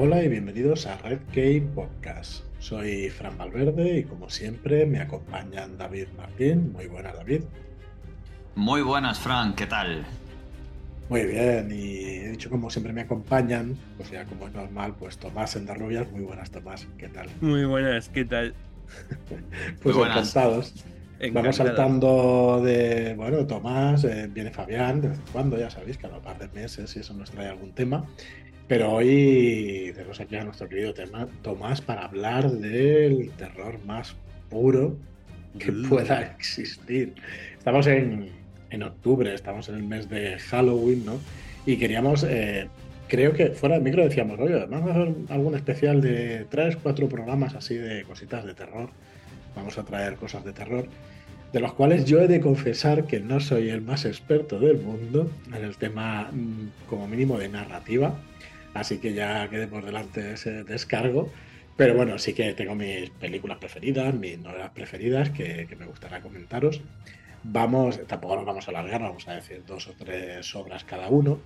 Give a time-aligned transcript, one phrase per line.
[0.00, 2.44] Hola y bienvenidos a Red Cape Podcast.
[2.60, 6.72] Soy Fran Valverde y como siempre me acompañan David Martín.
[6.72, 7.40] Muy buenas, David.
[8.54, 10.06] Muy buenas, Fran, ¿qué tal?
[11.08, 15.18] Muy bien, y he dicho como siempre me acompañan, pues ya como es normal, pues
[15.18, 16.08] Tomás Endarrubias.
[16.12, 17.28] Muy buenas, Tomás, ¿qué tal?
[17.40, 18.54] Muy buenas, ¿qué tal?
[19.82, 20.74] pues encantados.
[21.32, 26.22] Vamos saltando de, bueno, Tomás, eh, viene Fabián, de vez en cuando, ya sabéis, cada
[26.22, 28.06] par de meses, si eso nos trae algún tema.
[28.68, 34.14] Pero hoy tenemos aquí a nuestro querido tema, Tomás para hablar del terror más
[34.50, 34.94] puro
[35.58, 37.14] que pueda existir.
[37.56, 38.28] Estamos en,
[38.68, 41.18] en, octubre, estamos en el mes de Halloween, ¿no?
[41.64, 42.68] Y queríamos, eh,
[43.08, 47.08] creo que fuera del micro decíamos, oye, vamos a hacer algún especial de tres, cuatro
[47.08, 48.90] programas así de cositas de terror.
[49.56, 50.86] Vamos a traer cosas de terror
[51.54, 55.30] de los cuales yo he de confesar que no soy el más experto del mundo
[55.46, 58.14] en el tema mm, como mínimo de narrativa
[58.74, 61.30] así que ya quedé por delante ese descargo.
[61.76, 66.80] Pero bueno, sí que tengo mis películas preferidas, mis novelas preferidas que, me gustaría comentaros.
[67.44, 71.38] Vamos, tampoco nos vamos a alargar, vamos a decir dos o tres obras cada uno,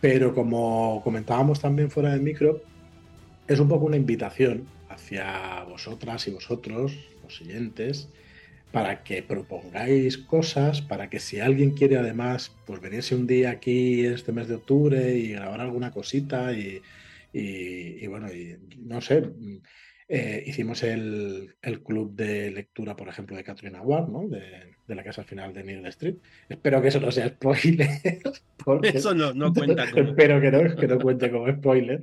[0.00, 2.62] pero como comentábamos también fuera del micro,
[3.46, 8.08] es un poco una invitación hacia vosotras y vosotros, los siguientes,
[8.72, 14.04] para que propongáis cosas, para que si alguien quiere además, pues venirse un día aquí
[14.04, 16.82] este mes de octubre y grabar alguna cosita y,
[18.06, 19.30] bueno, y no sé,
[20.08, 24.28] eh, hicimos el, club de lectura, por ejemplo, de Katrina Ward, ¿no?
[24.28, 26.16] De, la casa al final de Neil Street.
[26.48, 27.88] Espero que eso no sea spoiler.
[28.94, 30.08] eso no, no cuenta como...
[30.08, 32.00] Espero que no, que no cuente como spoiler.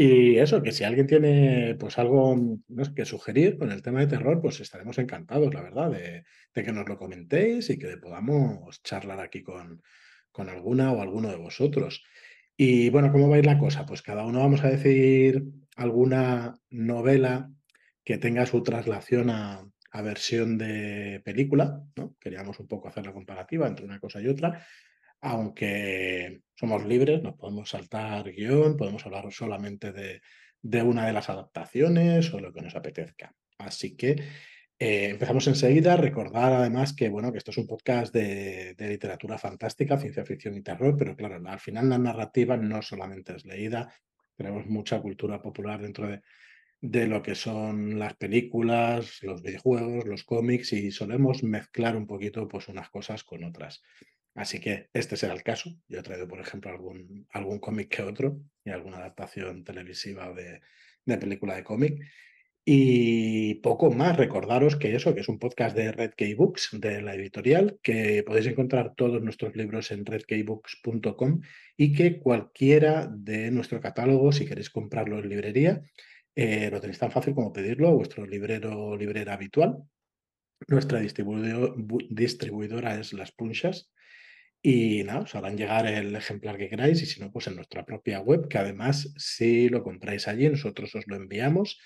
[0.00, 2.60] Y eso, que si alguien tiene pues algo
[2.94, 6.24] que sugerir con el tema de terror, pues estaremos encantados, la verdad, de,
[6.54, 9.82] que nos lo comentéis y que podamos charlar aquí con,
[10.30, 12.04] con alguna o alguno de vosotros.
[12.56, 13.86] Y bueno, ¿cómo va a ir la cosa?
[13.86, 15.42] Pues cada uno vamos a decir
[15.74, 17.50] alguna novela
[18.04, 22.14] que tenga su traslación a, a versión de película, ¿no?
[22.20, 24.64] Queríamos un poco hacer la comparativa entre una cosa y otra
[25.20, 32.32] aunque somos libres, nos podemos saltar guion, podemos hablar solamente de, una de las adaptaciones
[32.32, 33.34] o lo que nos apetezca.
[33.58, 34.10] Así que
[34.78, 35.96] eh, empezamos enseguida.
[35.96, 40.62] Recordar además que, bueno, que esto es un podcast de, literatura fantástica, ciencia ficción y
[40.62, 43.92] terror, pero claro, al final la narrativa no solamente es leída,
[44.36, 46.22] tenemos mucha cultura popular dentro de,
[46.80, 52.46] de lo que son las películas, los videojuegos, los cómics y solemos mezclar un poquito
[52.46, 53.82] pues unas cosas con otras.
[54.38, 55.74] Así que este será el caso.
[55.88, 60.60] Yo he traído, por ejemplo, algún, algún cómic que otro y alguna adaptación televisiva de,
[61.04, 62.00] de película de cómic.
[62.64, 67.14] Y poco más, recordaros que eso, que es un podcast de Red Books, de la
[67.14, 71.40] editorial, que podéis encontrar todos nuestros libros en redkeybooks.com
[71.76, 75.82] y que cualquiera de nuestro catálogo, si queréis comprarlo en librería,
[76.36, 79.78] eh, lo tenéis tan fácil como pedirlo a vuestro librero librera habitual.
[80.68, 83.90] Nuestra distribuidora es Las Punchas
[84.62, 87.84] y nada, os harán llegar el ejemplar que queráis y si no, pues en nuestra
[87.84, 91.78] propia web, que además si lo compráis allí, nosotros os lo enviamos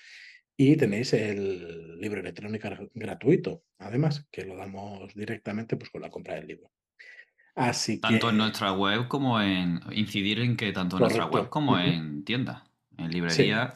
[0.57, 6.35] y tenéis el libro electrónico gratuito, además, que lo damos directamente pues con la compra
[6.35, 6.71] del libro.
[7.55, 11.77] Así tanto en nuestra web como en incidir en que tanto en nuestra web como
[11.77, 12.65] en tienda,
[12.97, 13.75] en librería.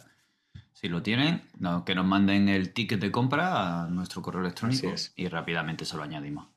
[0.74, 1.42] Si lo tienen,
[1.86, 6.04] que nos manden el ticket de compra a nuestro correo electrónico y rápidamente se lo
[6.04, 6.48] añadimos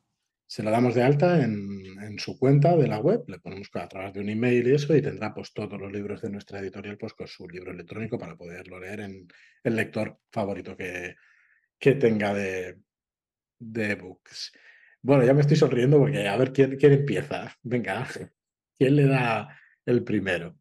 [0.51, 4.13] se lo damos de alta en, su cuenta de la web, le ponemos a través
[4.13, 7.15] de un email y eso, y tendrá pues todos los libros de nuestra editorial pues
[7.15, 9.29] con su libro electrónico para poderlo leer en
[9.63, 11.15] el lector favorito que,
[11.79, 12.81] que tenga de,
[13.61, 14.53] de books.
[15.01, 17.57] Bueno, ya me estoy sonriendo porque a ver quién, quién empieza.
[17.63, 18.05] Venga,
[18.77, 19.57] ¿quién le da
[19.87, 20.59] el primero?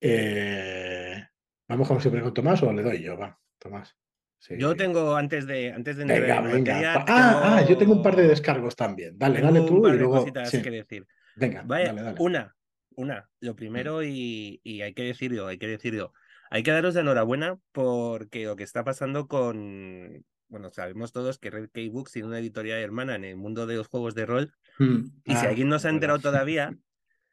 [0.00, 1.20] Eh,
[1.66, 3.18] ¿Vamos como siempre con Tomás o le doy yo?
[3.18, 3.99] Va, Tomás.
[4.48, 8.26] Yo tengo, antes de, antes de entrar venga, ah, ah, yo tengo un par de
[8.26, 9.18] descargos también.
[9.18, 10.24] Dale, dale tú y luego.
[10.24, 11.06] que decir.
[11.36, 12.16] Venga, dale, dale.
[12.18, 12.56] Una,
[12.96, 13.28] una.
[13.40, 16.12] Lo primero, y, y, hay que decirlo, hay que decirlo.
[16.50, 20.24] Hay que daros de enhorabuena porque lo que está pasando con.
[20.48, 23.76] Bueno, sabemos todos que Red K Books tiene una editorial hermana en el mundo de
[23.76, 24.52] los juegos de rol.
[24.78, 25.04] Hmm.
[25.24, 26.76] Y si ah, alguien no se ha enterado todavía,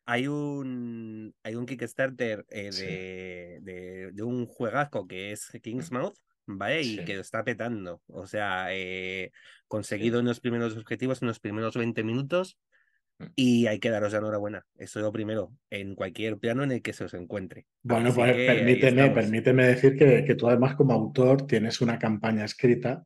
[0.05, 6.15] hay un, hay un Kickstarter eh, de, de, de, un juegazo que es Kingsmouth,
[6.47, 6.81] ¿vale?
[6.81, 8.01] Y que lo está petando.
[8.07, 9.31] O sea, eh,
[9.67, 12.57] conseguido en los primeros objetivos, en los primeros 20 minutos.
[13.19, 13.25] Mm.
[13.35, 14.65] Y hay que daros la enhorabuena.
[14.77, 17.67] Eso es lo primero, en cualquier plano en el que se os encuentre.
[17.83, 23.03] Bueno, pues permíteme, permíteme decir que, que tú además como autor tienes una campaña escrita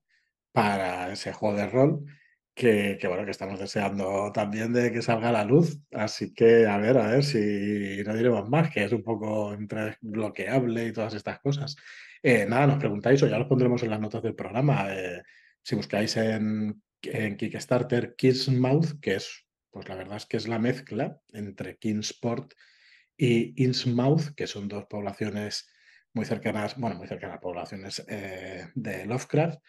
[0.51, 2.05] para ese juego de rol
[2.53, 5.79] que, bueno, que estamos deseando también de que salga a la luz.
[5.91, 9.97] Así que a ver, a ver si no diremos más, que es un poco entre
[10.01, 11.75] bloqueable y todas estas cosas.
[12.23, 14.93] Eh, nada, nos preguntáis o ya lo pondremos en las notas del programa.
[14.93, 15.23] Eh,
[15.61, 21.19] si buscáis en, Kickstarter Kingsmouth, que es, pues la verdad es que es la mezcla
[21.29, 22.53] entre Kingsport
[23.17, 25.67] y Innsmouth, que son dos poblaciones
[26.13, 29.59] muy cercanas, bueno, muy cercanas poblaciones eh, de Lovecraft.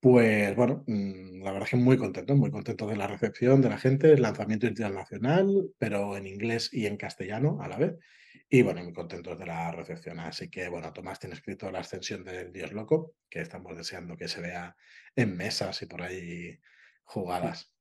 [0.00, 3.70] Pues bueno, mm, la verdad es que muy contento, muy contento de la recepción de
[3.70, 7.96] la gente, el lanzamiento internacional, pero en inglés y en castellano a la vez.
[8.50, 10.20] Y bueno, muy contentos de la recepción.
[10.20, 14.28] Así que bueno, Tomás tiene escrito la ascensión del Dios Loco, que estamos deseando que
[14.28, 14.74] se vea
[15.14, 16.58] en mesas y por ahí
[17.04, 17.72] jugadas.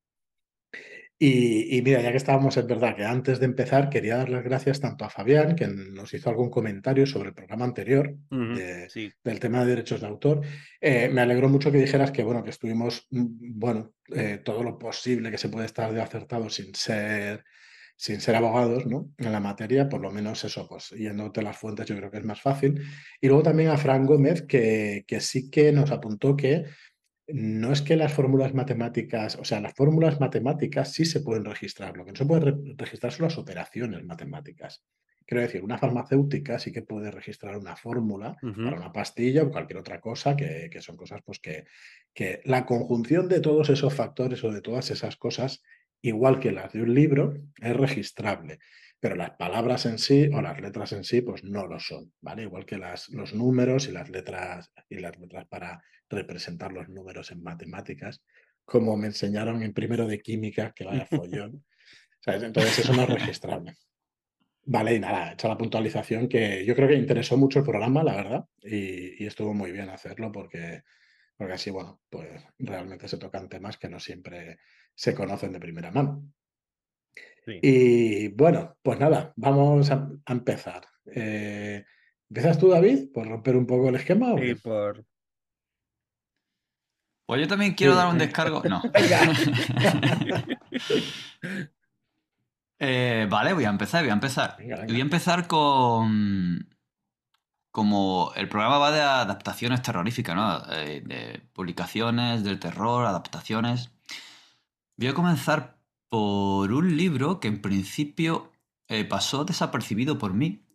[1.19, 4.80] Y, mira, ya que estábamos, es verdad que antes de empezar quería dar las gracias
[4.80, 9.66] tanto a Fabián, que nos hizo algún comentario sobre el programa anterior del tema de
[9.66, 10.42] derechos de autor.
[10.80, 13.25] Eh, me alegró mucho que dijeras que, bueno, que estuvimos, mm,
[13.58, 17.44] bueno, eh, todo lo posible que se puede estar de acertado sin ser,
[17.98, 19.12] sin ser abogados, ¿no?
[19.18, 22.24] En la materia, por lo menos eso, pues yéndote las fuentes yo creo que es
[22.24, 22.82] más fácil.
[23.20, 26.66] Y luego también a Fran Gómez, que, que sí que nos apuntó que
[27.28, 31.98] no es que las fórmulas matemáticas, o sea, las fórmulas matemáticas sí se pueden registrar,
[31.98, 34.84] lo que no se puede registrar son las operaciones matemáticas.
[35.26, 39.80] Quiero decir, una farmacéutica sí que puede registrar una fórmula para una pastilla o cualquier
[39.80, 41.66] otra cosa, que, son cosas pues que,
[42.14, 45.64] que la conjunción de todos esos factores o de todas esas cosas,
[46.02, 48.60] igual que las de un libro, es registrable
[49.00, 52.44] pero las palabras en sí o las letras en sí, pues no lo son, ¿vale?
[52.44, 57.32] Igual que las, los números y las letras y las letras para representar los números
[57.32, 58.24] en matemáticas,
[58.66, 61.64] como me enseñaron en primero de química, que vaya follón.
[62.26, 63.76] Entonces eso no es registrable.
[64.64, 68.04] Vale, y nada, he hecho la puntualización que yo creo que interesó mucho el programa,
[68.04, 70.82] la verdad, y, estuvo muy bien hacerlo porque,
[71.38, 74.58] porque así, bueno, pues realmente se tocan temas que no siempre
[74.98, 76.24] se conocen de primera mano.
[77.46, 80.86] Y bueno, pues nada, vamos a, empezar.
[81.06, 81.86] Eh,
[82.30, 84.36] ¿Empiezas tú, David, por romper un poco el esquema?
[84.38, 85.06] Sí, por...
[87.26, 88.62] Pues yo también quiero dar un descargo.
[88.64, 88.82] No.
[92.80, 94.56] Eh, vale, voy a empezar, voy a empezar.
[94.60, 96.70] Voy a empezar con.
[97.72, 100.62] Como el programa va de adaptaciones terroríficas, ¿no?
[100.74, 103.97] Eh, de publicaciones del terror, adaptaciones.
[104.98, 105.78] Voy a comenzar
[106.10, 108.52] por un libro que en principio
[108.88, 110.66] eh, pasó desapercibido por mí,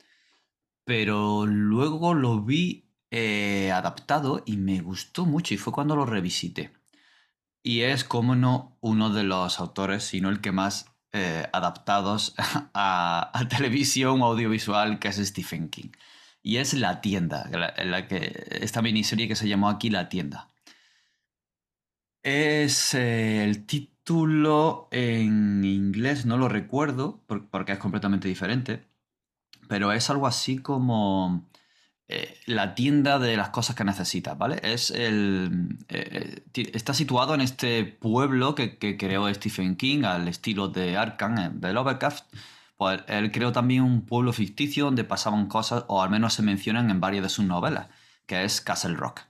[0.84, 6.72] pero luego lo vi eh, adaptado y me gustó mucho y fue cuando lo revisité.
[7.64, 12.34] Y es, como no, uno de los autores, sino el que más eh, adaptados
[12.74, 15.90] a, televisión o audiovisual, que es Stephen King.
[16.44, 20.48] Y es La Tienda, la, que, esta miniserie que se llamó aquí La Tienda.
[22.22, 28.84] Es el título título en inglés no lo recuerdo porque es completamente diferente,
[29.68, 31.48] pero es algo así como
[32.08, 34.58] eh, la tienda de las cosas que necesitas, ¿vale?
[34.62, 40.96] Es el, eh, está situado en este pueblo que, creó Stephen King al estilo de
[40.96, 42.24] Arkham, eh, de Lovecraft.
[42.76, 46.90] Pues él creó también un pueblo ficticio donde pasaban cosas, o al menos se mencionan
[46.90, 47.88] en varias de sus novelas,
[48.26, 49.20] que es Castle Rock.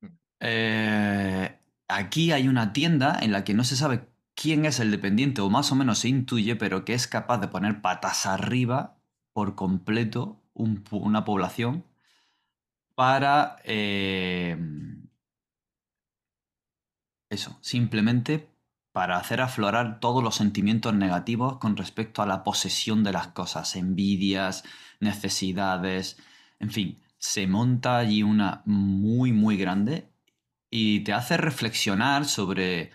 [0.00, 0.06] Mm.
[0.40, 5.40] Eh, Aquí hay una tienda en la que no se sabe quién es el dependiente
[5.40, 8.98] o más o menos se intuye, pero que es capaz de poner patas arriba
[9.32, 11.84] por completo una población
[12.94, 13.56] para...
[13.64, 14.56] Eh,
[17.28, 18.48] eso, simplemente
[18.92, 23.76] para hacer aflorar todos los sentimientos negativos con respecto a la posesión de las cosas,
[23.76, 24.64] envidias,
[25.00, 26.16] necesidades,
[26.58, 30.08] en fin, se monta allí una muy, muy grande
[30.78, 32.90] y te hace reflexionar sobre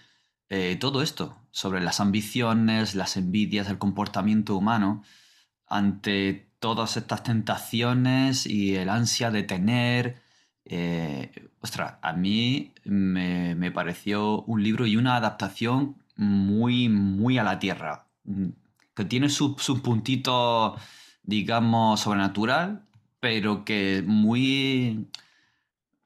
[0.49, 5.03] eh, todo esto, sobre las ambiciones, las envidias, el comportamiento humano
[5.65, 10.21] ante todas estas tentaciones y el ansia de tener.
[10.63, 17.57] Eh, ostras, a mí me, pareció un libro y una adaptación muy, muy a la
[17.57, 18.49] tierra, mm,
[18.95, 20.77] que tiene su, su puntito,
[21.23, 22.85] digamos, sobrenatural,
[23.19, 25.07] pero que muy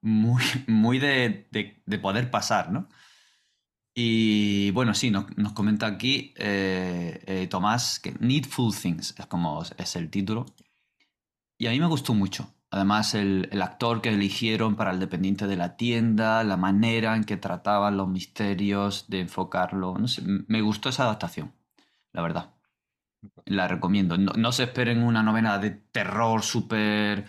[0.05, 1.47] muy, muy de,
[2.01, 2.87] poder pasar, ¿no?
[3.93, 9.95] Y bueno, sí, nos, comenta aquí eh, eh, Tomás que Needful Things es como es
[9.95, 10.45] el título.
[11.57, 12.53] Y a mí me gustó mucho.
[12.69, 17.37] Además, el, actor que eligieron para el dependiente de la tienda, la manera en que
[17.37, 19.97] trataban los misterios, de enfocarlo.
[19.97, 21.53] No sé, me gustó esa adaptación,
[22.11, 22.53] la verdad.
[23.45, 24.17] La recomiendo.
[24.17, 27.25] No, no se esperen una novela de terror súper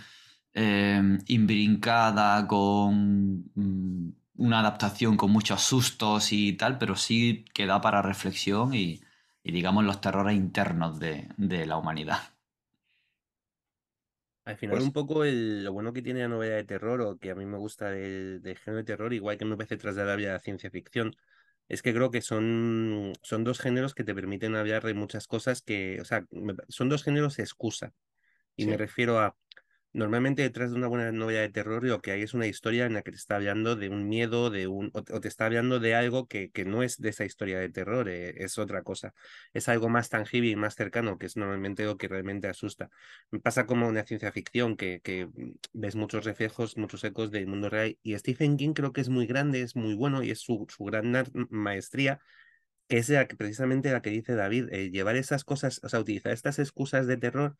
[0.59, 7.83] Em, imbrincada con, mm, una adaptación con muchos sustos y tal, pero sí que da
[7.83, 9.03] para reflexión y,
[9.45, 11.29] digamos los terrores internos de,
[11.67, 12.21] la humanidad.
[14.47, 17.33] Al final, pues un poco lo bueno que tiene la novela de terror, o que
[17.33, 20.39] a mí me gusta del, género de terror, igual que me parece tras de la
[20.39, 21.15] ciencia ficción,
[21.69, 25.61] es que creo que son, son dos géneros que te permiten hablar de muchas cosas
[25.61, 26.25] que, o sea,
[26.69, 27.93] son dos géneros excusa.
[28.57, 29.37] Y me refiero a,
[29.97, 32.93] Normalmente detrás de una buena novela de terror lo que hay es una historia en
[32.93, 35.95] la que te está hablando de un miedo, de un, o te está hablando de
[35.95, 39.15] algo que, que no es de esa historia de terror, eh, es otra cosa.
[39.55, 42.91] Es algo más tangible y más cercano, que es normalmente lo que realmente asusta.
[43.31, 47.47] Me pasa como una ciencia ficción, que, que mm, ves muchos reflejos, muchos ecos del
[47.47, 47.97] mundo real.
[48.03, 50.85] Y Stephen King creo que es muy grande, es muy bueno y es su, su
[50.85, 52.21] gran maestría
[52.89, 56.01] que es la que, precisamente la que dice David, eh, llevar esas cosas, o sea,
[56.01, 57.57] utilizar estas excusas de terror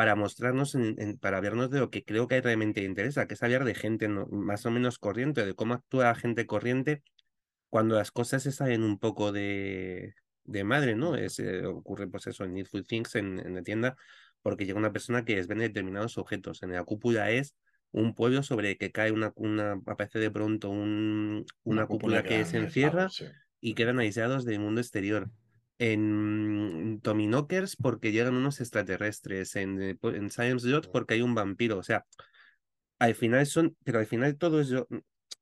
[0.00, 0.74] para mostrarnos,
[1.20, 4.64] para vernos de lo que creo que realmente interesa, que es hablar de gente más
[4.64, 7.02] o menos corriente, de cómo actúa la gente corriente
[7.68, 10.14] cuando las cosas se salen un poco de,
[10.44, 11.16] de madre, ¿no?
[11.16, 13.94] Es, eh, ocurre pues eso en Needful Things en, en, la tienda,
[14.40, 16.62] porque llega una persona que vende determinados objetos.
[16.62, 17.54] En la cúpula es
[17.92, 22.46] un pueblo sobre el que cae una, una aparece de pronto un, una, cúpula, que
[22.46, 23.08] se encierra
[23.60, 25.30] y quedan aislados del mundo exterior
[25.80, 31.78] en Knockers porque llegan unos extraterrestres, en, eh, en Science Yacht porque hay un vampiro,
[31.78, 32.04] o sea,
[32.98, 34.86] al final son, pero al final todo es yo,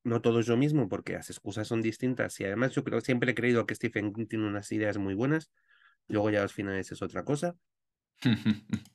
[0.04, 3.32] no todo es yo mismo porque las excusas son distintas y además yo creo, siempre
[3.32, 5.50] he creído que Stephen King tiene unas ideas muy buenas,
[6.06, 7.56] luego ya al final es otra cosa,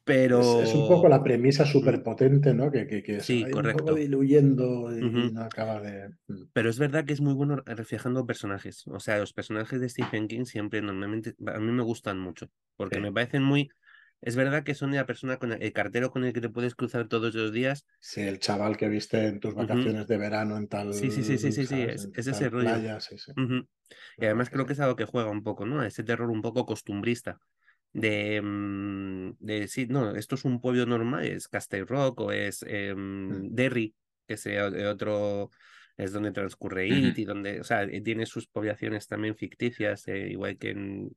[0.03, 0.61] Pero...
[0.61, 2.71] Es, un poco la premisa súper potente, ¿no?
[2.71, 3.83] Que, que, sí, correcto.
[3.83, 6.09] un poco diluyendo y no acaba de...
[6.27, 6.43] Mm.
[6.51, 8.85] Pero es verdad que es muy bueno reflejando personajes.
[8.87, 12.49] O sea, los personajes de Stephen King siempre normalmente a mí me gustan mucho.
[12.75, 13.69] Porque me parecen muy...
[14.21, 17.09] Es verdad que son la persona con el, cartero con el que te puedes cruzar
[17.09, 17.85] todos los días.
[17.99, 20.93] Sí, el chaval que viste en tus vacaciones de verano en tal.
[20.93, 21.81] Sí, sí, sí, sí, sí, sí.
[21.81, 22.73] Es, ese rollo.
[24.17, 25.83] Y además creo que es algo que juega un poco, ¿no?
[25.83, 27.37] Ese terror un poco costumbrista
[27.93, 32.65] de, mm, de sí, no, esto es un pueblo normal, es Castle Rock o es
[32.67, 33.95] eh, Derry,
[34.27, 34.47] que es
[34.87, 35.51] otro,
[35.97, 40.57] es donde transcurre It y donde, o sea, tiene sus poblaciones también ficticias, eh, igual
[40.57, 41.15] que en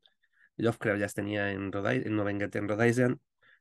[0.57, 3.19] Lovecraft ya tenía en, Rhode, en Nueva Inglaterra, en Rhode Island,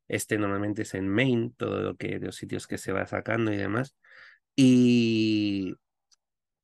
[0.07, 3.57] este normalmente es en Maine, todo lo que, los sitios que se va sacando y
[3.57, 3.95] demás.
[4.55, 5.75] Y,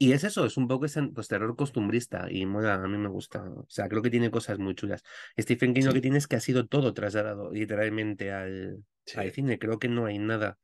[0.01, 3.07] y es eso, es un poco ese pues, terror costumbrista y mola, a mí me
[3.07, 3.43] gusta.
[3.43, 5.03] O sea, creo que tiene cosas muy chulas.
[5.39, 9.59] Stephen King lo que tiene es que ha sido todo trasladado literalmente al, cine.
[9.59, 10.57] Creo que no hay nada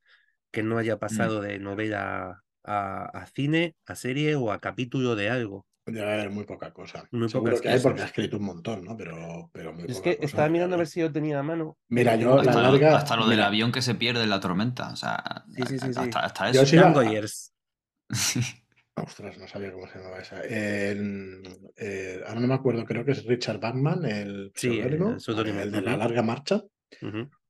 [0.49, 0.99] que no haya mm.
[0.99, 5.67] pasado de novela a, cine, a serie o a capítulo de algo.
[5.85, 7.07] Debe haber muy poca cosa.
[7.11, 8.97] Muy Seguro que hay porque ha escrito un montón, ¿no?
[8.97, 11.77] Pero, pero muy Es que estaba mirando a ver si yo tenía a mano.
[11.89, 12.97] Mira, yo hasta, la larga.
[12.97, 14.89] Hasta lo del avión que se pierde en la tormenta.
[14.89, 16.63] O sea, sí, sí, sí, hasta, hasta, eso.
[16.63, 17.21] Yo
[18.97, 20.41] Ostras, no sabía cómo se llamaba esa.
[20.43, 24.97] Eh, ahora no me acuerdo, creo que es Richard Batman, el sí, el,
[25.71, 26.63] de la larga marcha.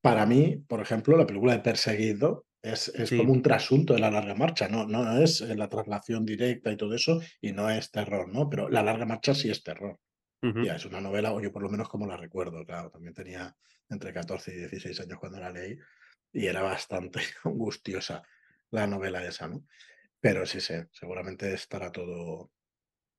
[0.01, 4.11] Para mí, por ejemplo, la película de Perseguido es, es como un trasunto de la
[4.11, 8.27] larga marcha, no, no es la traslación directa y todo eso, y no es terror,
[8.27, 8.49] ¿no?
[8.49, 9.97] Pero la larga marcha sí es terror.
[10.41, 13.55] Ya es una novela, o yo por lo menos como la recuerdo, claro, también tenía
[13.89, 15.77] entre 14 y 16 años cuando la leí,
[16.33, 18.21] y era bastante angustiosa
[18.71, 19.63] la novela esa, ¿no?
[20.19, 22.51] Pero sí sé, seguramente estará todo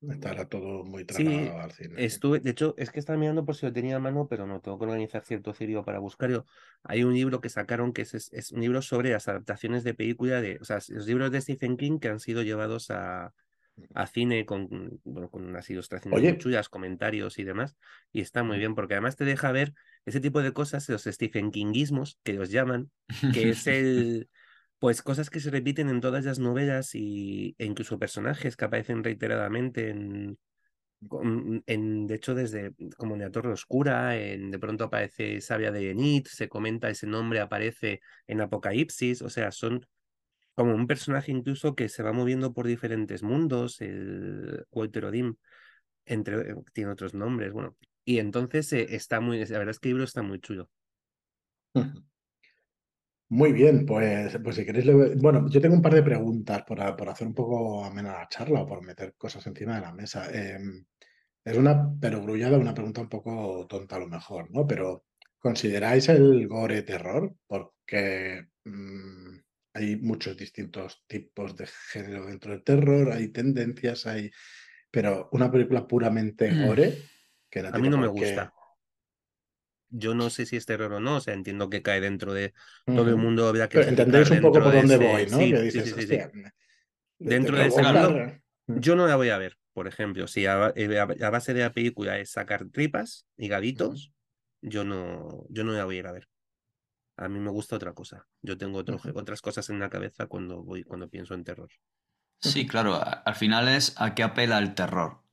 [0.07, 2.05] estará todo muy trabajado al cine.
[2.05, 4.61] Estuve, de hecho, es que estaba mirando por si lo tenía a mano, pero no,
[4.61, 6.45] tengo que organizar cierto cirio para buscarlo.
[6.83, 10.41] Hay un libro que sacaron que es, es, un libro sobre las adaptaciones de película
[10.41, 13.33] de, o sea, los libros de Stephen King que han sido llevados a,
[13.93, 17.75] a cine con, bueno, con unas ilustraciones muy chullas, comentarios y demás.
[18.11, 19.73] Y está muy bien, porque además te deja ver
[20.05, 22.89] ese tipo de cosas, los Stephen Kingismos, que los llaman,
[23.33, 24.29] que es el,
[24.79, 29.03] pues cosas que se repiten en todas las novelas y, e incluso personajes que aparecen
[29.03, 30.37] reiteradamente en,
[32.07, 36.27] de hecho, desde como en la Torre Oscura, en, de pronto aparece Sabia de Enid,
[36.27, 39.85] se comenta ese nombre, aparece en Apocalipsis, o sea, son
[40.55, 45.39] como un personaje incluso que se va moviendo por diferentes mundos, el Walter Odin,
[46.05, 49.93] entre, tiene otros nombres, bueno, y entonces eh, está muy, la verdad es que el
[49.93, 50.69] libro está muy chulo.
[53.31, 54.87] Muy bien, pues, pues si queréis,
[55.21, 58.61] bueno, yo tengo un par de preguntas por, por hacer un poco amena la charla
[58.61, 60.31] o por meter cosas encima de la mesa.
[60.33, 60.83] Em,
[61.45, 64.65] es una perogrullada, una pregunta un poco tonta a lo mejor, ¿no?
[64.65, 65.05] Pero
[65.37, 67.35] ¿consideráis el gore terror?
[67.45, 69.37] Porque mm,
[69.75, 74.31] hay muchos distintos tipos de género dentro del terror, hay tendencias, hay...
[74.89, 76.65] Pero una película puramente mm.
[76.65, 76.97] gore,
[77.47, 78.51] que a mí no me gusta
[79.89, 82.53] yo no sé si es terror o no, o sea, entiendo que cae dentro de
[82.85, 83.47] todo el mundo.
[83.47, 85.37] Habría que entendéis un poco por dónde voy, ¿no?
[85.37, 86.19] Sí, sí, sí,
[87.17, 87.81] Dentro de ese
[88.69, 88.79] Mm.
[88.79, 90.87] Yo no la voy a ver, por ejemplo, si a, eh,
[91.31, 94.11] base de la película es sacar tripas y gaditos,
[94.61, 96.27] yo no, yo no la voy a ir a ver.
[97.17, 98.27] A mí me gusta otra cosa.
[98.41, 101.69] Yo tengo otras cosas en la cabeza cuando voy, cuando pienso en terror.
[102.39, 103.01] Sí, claro.
[103.03, 105.23] Al final es a qué apela el terror.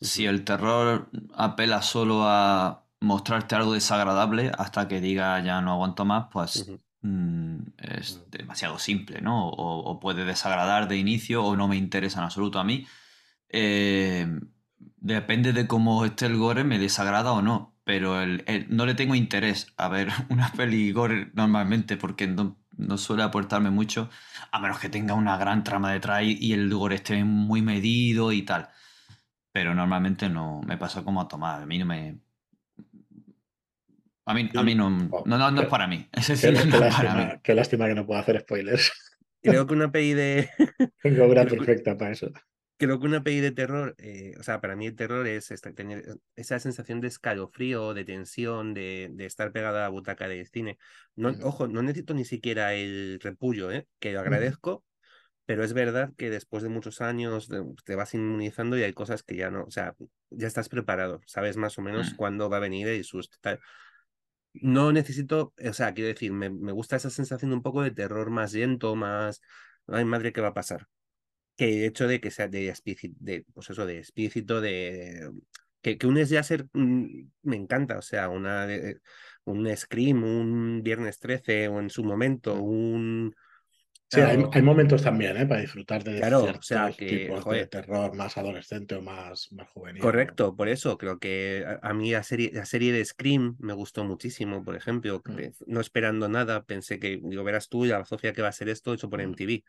[0.00, 6.04] Si el terror apela solo a mostrarte algo desagradable hasta que diga ya no aguanto
[6.04, 6.70] más, pues
[7.02, 9.48] mm, es demasiado simple, ¿no?
[9.48, 12.86] O, puede desagradar de inicio o no me interesa en absoluto a mí.
[13.48, 14.26] Eh,
[14.96, 18.16] depende de cómo esté el gore, me desagrada o no pero
[18.68, 22.58] no le tengo interés a ver una peli gore normalmente porque no,
[22.98, 24.10] suele aportarme mucho,
[24.52, 28.42] a menos que tenga una gran trama detrás y el gore esté muy medido y
[28.42, 28.68] tal.
[29.52, 32.18] Pero normalmente no me pasa como a tomar, a mí no me...
[34.28, 36.06] A mí, a mí no, no, no, es para mí.
[37.42, 38.92] qué, lástima, que no puedo hacer spoilers.
[39.42, 40.50] Creo que una peli de...
[41.02, 42.30] Tengo una perfecta para eso
[42.78, 46.18] creo que una peli de terror, eh, o sea, para mí el terror es tener
[46.36, 50.78] esa sensación de escalofrío, de tensión, de, estar pegada a la butaca de cine.
[51.16, 53.88] No, Ojo, no necesito ni siquiera el repullo, ¿eh?
[53.98, 54.84] que lo agradezco,
[55.44, 57.50] pero es verdad que después de muchos años
[57.84, 59.96] te vas inmunizando y hay cosas que ya no, o sea,
[60.30, 62.16] ya estás preparado, sabes más o menos mm.
[62.16, 63.38] cuándo va a venir el susto.
[64.62, 68.30] No necesito, o sea, quiero decir, me, me gusta esa sensación un poco de terror
[68.30, 69.40] más lento, más,
[69.86, 70.86] ay madre, ¿qué va a pasar?
[71.58, 75.30] que el hecho de que sea de explícito, de, pues eso, de explícito, de
[75.82, 77.06] que, que un ser mm,
[77.42, 78.66] me encanta, o sea, una
[79.44, 82.62] un Scream, un Viernes 13 o en su momento, mm.
[82.62, 83.34] un...
[84.10, 85.46] Sí, hay, momentos también, ¿eh?
[85.46, 89.68] Para disfrutar de claro, o sea, que, tipos de terror más adolescente o más, más
[89.68, 90.00] juvenil.
[90.00, 94.04] Correcto, por eso creo que a, mí la serie, la serie de Scream me gustó
[94.04, 95.40] muchísimo, por ejemplo, mm.
[95.66, 98.94] no esperando nada, pensé que, digo, verás tú, la Sofía, que va a ser esto
[98.94, 99.62] hecho por MTV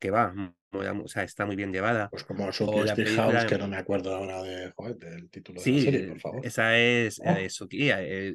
[0.00, 0.34] que va,
[0.72, 2.08] o sea, está muy bien llevada.
[2.08, 6.08] Pues como Suki House, que no me acuerdo ahora de, del título de la serie,
[6.08, 6.46] por favor.
[6.46, 7.30] Esa es oh.
[7.30, 8.34] eh, Suki, eh,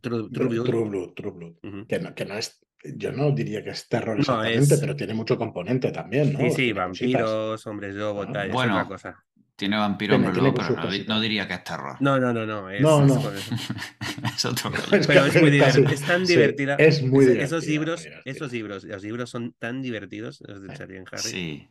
[0.00, 1.12] True, Blue.
[1.12, 4.96] True Blue, que, no, que no es yo no diría que es terror exactamente, pero
[4.96, 6.40] tiene mucho componente también, ¿no?
[6.40, 9.24] Sí, sí, vampiros, hombres lobo, ah, tal, bueno, es otra cosa.
[9.56, 10.74] Tiene vampiro pero
[11.06, 11.98] no, diría que es terror.
[12.00, 12.70] No, no, no, no.
[12.70, 13.14] Es, no, no.
[14.34, 14.72] Es, otro
[15.06, 15.90] Pero es muy divertido.
[15.90, 16.76] Es tan divertida.
[16.76, 17.44] es muy divertida.
[17.44, 21.18] Esos libros, esos libros, los libros son tan divertidos, los de Charlie Harry.
[21.18, 21.68] Sí.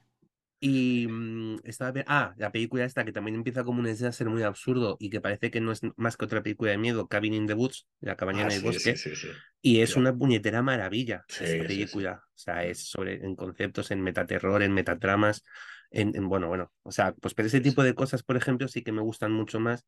[0.59, 2.03] Y mm, estaba.
[2.07, 5.51] Ah, la película esta que también empieza como un ser muy absurdo y que parece
[5.51, 8.41] que no es más que otra película de miedo, Cabin in the Woods, la cabaña
[8.41, 8.95] en ah, el bosque.
[9.61, 12.23] y es una puñetera maravilla esa película.
[12.27, 15.43] O sea, es sobre en conceptos, en metaterror, en metatramas
[15.91, 18.91] en, bueno, bueno, o sea, pues pero ese tipo de cosas, por ejemplo, sí que
[18.91, 19.85] me gustan mucho más,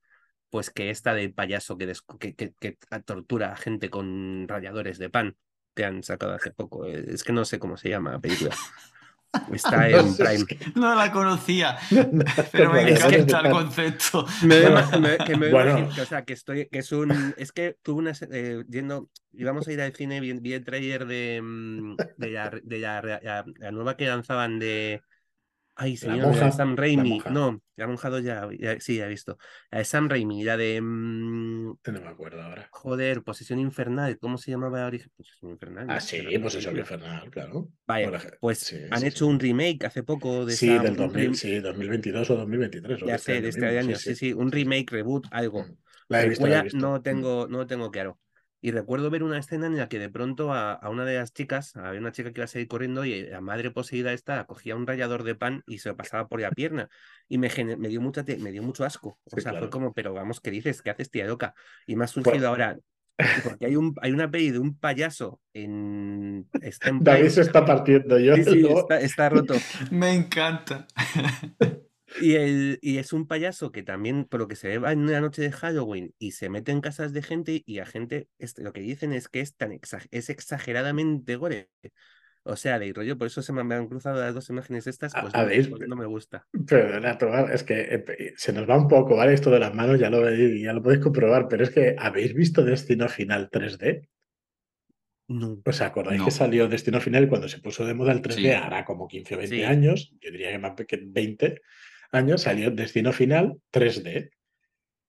[0.50, 5.38] pues que esta de payaso que, que, que, tortura a gente con radiadores de pan
[5.76, 6.86] que han sacado hace poco.
[6.86, 8.56] Es que no sé cómo se llama la película.
[9.52, 10.46] Está en Prime.
[10.76, 11.78] No la conocía,
[12.52, 14.26] pero me encanta el concepto.
[15.26, 15.90] que me bueno.
[15.94, 19.68] que, o sea, que estoy, que es un, es que tuve una, eh, yendo, íbamos
[19.68, 23.96] a ir al cine, vi, vi el trailer de, mm, de, la, de la, nueva
[23.96, 25.02] que lanzaban de,
[25.82, 27.24] Ay, señor, la Sam Raimi.
[27.32, 29.40] No, la monjado ya, ya, sí, ya he visto.
[29.72, 30.80] La de Sam Raimi, la de.
[30.80, 32.70] Mm, no me acuerdo ahora.
[32.72, 34.20] Joder, Posesión Infernal.
[34.20, 35.12] ¿Cómo se llamaba origen?
[35.18, 35.88] Posesión Infernal.
[35.90, 37.70] Ah, sí, Posesión Infernal, claro.
[37.88, 42.36] Vaya, pues han hecho un remake hace poco de Sí, del 2000, sí, 2022 o
[42.36, 43.00] 2023.
[43.00, 43.96] Ya este sé, de este año.
[43.96, 44.34] Sí sí.
[44.34, 45.64] un remake, reboot, algo.
[45.64, 45.76] Mm,
[46.10, 47.02] la he visto, No mm.
[47.02, 48.20] tengo, no tengo claro.
[48.62, 51.76] Y recuerdo ver una escena en la que de pronto a, una de las chicas,
[51.76, 54.86] había una chica que iba a seguir corriendo y la madre poseída esta cogía un
[54.86, 56.88] rallador de pan y se lo pasaba por la pierna.
[57.28, 59.20] Y me, me, dio, mucha, me dio mucho asco.
[59.24, 60.82] O sea, fue como, pero vamos, ¿qué dices?
[60.82, 61.56] ¿Qué haces, tía loca?
[61.88, 62.78] Y me ha surgido pues ahora,
[63.44, 66.48] porque hay, un, hay una peli de un payaso en...
[66.62, 68.36] Está David se está partiendo yo.
[68.36, 69.56] Sí, sí, está, está roto.
[69.92, 70.88] me encanta.
[72.20, 75.22] Y, el, y es un payaso que también, por lo que se ve en una
[75.22, 78.74] noche de Halloween y se mete en casas de gente y a gente, este, lo
[78.74, 79.80] que dicen es que es tan
[80.12, 81.70] es exageradamente gore.
[82.44, 85.70] O sea, de rollo, por eso se me han cruzado las dos imágenes estas, pues
[85.88, 86.48] no, me gusta.
[86.68, 89.34] Pero es que eh, se nos va un poco, ¿vale?
[89.34, 92.34] Esto de las manos ya lo veis, ya lo podéis comprobar, pero es que ¿habéis
[92.34, 94.10] visto Destino Final 3D?
[95.28, 95.62] No.
[95.64, 98.56] ¿Os acordáis que salió Destino Final cuando se puso de moda el 3D?
[98.56, 101.62] Ahora como 15 o 20 años, yo diría que más que 20
[102.12, 104.32] año salió Destino Final 3D.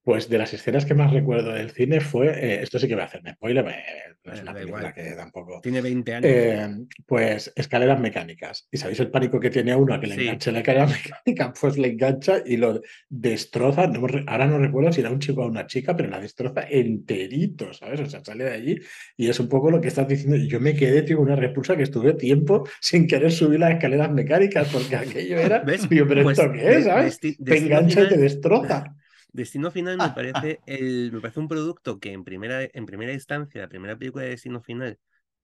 [0.03, 3.03] Pues de las escenas que más recuerdo del cine fue, eh, esto sí que va
[3.03, 3.65] a hacerme spoiler,
[4.31, 5.59] es una película que tampoco...
[5.61, 6.31] Tiene 20 años.
[6.31, 6.69] Eh,
[7.05, 8.67] pues escaleras mecánicas.
[8.71, 10.87] ¿Y sabéis el pánico que tiene uno a que le enganche la escalera
[11.25, 11.53] mecánica?
[11.59, 13.91] Pues le engancha y lo destroza.
[14.27, 17.99] ahora no recuerdo si era un chico o una chica, pero la destroza enterito, ¿sabes?
[17.99, 18.79] O sea, sale de allí
[19.17, 20.37] y es un poco lo que estás diciendo.
[20.37, 24.69] Yo me quedé, tío, una repulsa que estuve tiempo sin querer subir las escaleras mecánicas
[24.71, 25.59] porque aquello era...
[25.65, 25.87] ¿Ves?
[25.89, 26.85] pero pues ¿esto qué es?
[26.85, 27.19] ¿sabes?
[27.19, 28.95] Te engancha y te destroza.
[29.33, 33.61] Destino Final me parece, el, me parece un producto que en primera, en primera instancia,
[33.61, 34.99] la primera película de Destino Final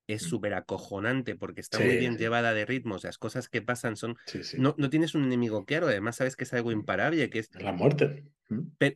[0.08, 0.30] es mm.
[0.30, 4.16] súper acojonante porque está muy bien llevada de ritmos, las cosas que pasan son...
[4.58, 7.50] No, no tienes un enemigo claro, además sabes que es algo imparable, que es...
[7.56, 8.26] La muerte.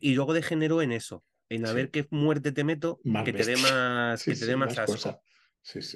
[0.00, 3.56] y luego degeneró en eso, en a ver qué muerte te meto que te dé
[3.56, 5.20] más, que te dé más, asco.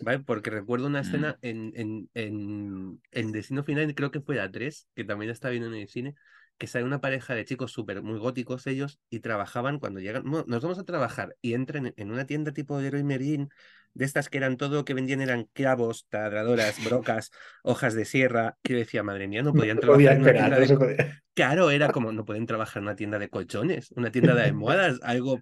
[0.02, 0.20] ¿Vale?
[0.20, 1.46] Porque recuerdo una escena mm.
[1.46, 5.68] en, en, en, en, Destino Final, creo que fue la 3, que también está viendo
[5.68, 6.14] en el cine,
[6.58, 10.62] que sale una pareja de chicos súper muy góticos ellos y trabajaban cuando llegan, nos
[10.62, 13.48] vamos a trabajar y entran en una tienda tipo de Merlin,
[13.94, 17.30] de estas que eran todo que vendían eran clavos, tadradoras, brocas,
[17.62, 21.14] hojas de sierra, que yo decía, madre mía, no podían trabajar en una tienda de...
[21.34, 24.98] Claro, era como, no pueden trabajar en una tienda de colchones, una tienda de almohadas,
[25.02, 25.40] algo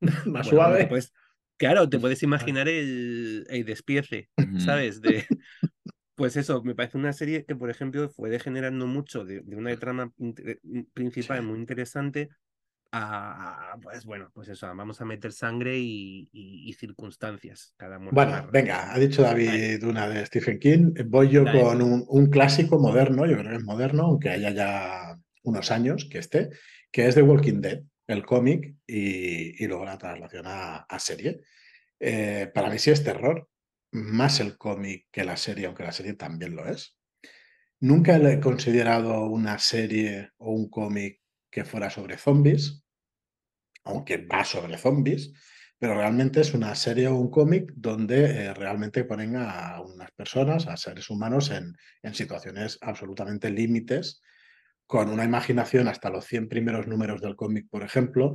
[0.26, 0.86] más suave.
[0.86, 1.12] Pues,
[1.56, 5.00] claro, te puedes imaginar el, el despiece, ¿sabes?
[5.00, 5.26] De,
[6.16, 10.12] pues eso, me parece una serie que, por ejemplo, fue degenerando mucho de, una trama
[10.16, 10.32] mm,
[10.94, 12.30] principal muy interesante
[12.90, 18.98] a, pues bueno, pues eso, vamos a meter sangre y, circunstancias cada Bueno, venga, ha
[18.98, 23.56] dicho David una de Stephen King, voy yo con un, clásico moderno, yo creo que
[23.56, 26.50] es moderno, aunque haya ya unos años que esté,
[26.90, 31.40] que es The Walking Dead, el cómic y, luego la traslación a, serie.
[31.98, 33.48] Eh, para mí sí es terror,
[33.92, 36.96] más el cómic que la serie, aunque la serie también lo es.
[37.80, 41.20] Nunca le he considerado una serie o un cómic
[41.50, 42.82] que fuera sobre zombies,
[43.84, 45.32] aunque va sobre zombies,
[45.78, 50.66] pero realmente es una serie o un cómic donde eh, realmente ponen a unas personas,
[50.66, 54.22] a seres humanos, en, en situaciones absolutamente límites,
[54.86, 58.34] con una imaginación hasta los 100 primeros números del cómic, por ejemplo,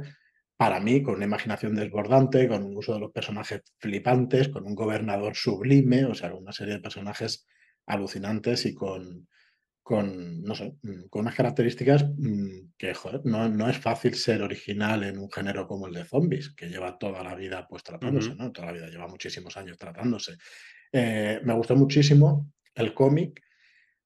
[0.62, 4.76] para mí, con una imaginación desbordante, con un uso de los personajes flipantes, con un
[4.76, 7.47] gobernador sublime, o sea, una serie de personajes
[7.88, 9.28] alucinantes y con,
[9.82, 14.43] con no sé, mm, con unas características mm, que, joder, no, no, es fácil ser
[14.43, 18.36] original en un género como el de zombies, que lleva toda la vida pues tratándose,
[18.36, 18.52] ¿no?
[18.52, 20.38] Toda la vida, lleva muchísimos años tratándose.
[20.91, 23.41] Eh, me gustó muchísimo el cómic,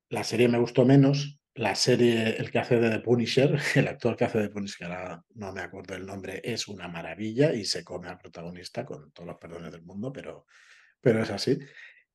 [0.08, 4.16] la serie me gustó menos, la serie, el que hace de The Punisher, el actor
[4.16, 7.84] que hace de Punisher, ahora no me acuerdo el nombre, es una maravilla y se
[7.84, 10.46] come al protagonista con todos los perdones del mundo, pero,
[11.02, 11.58] pero es así.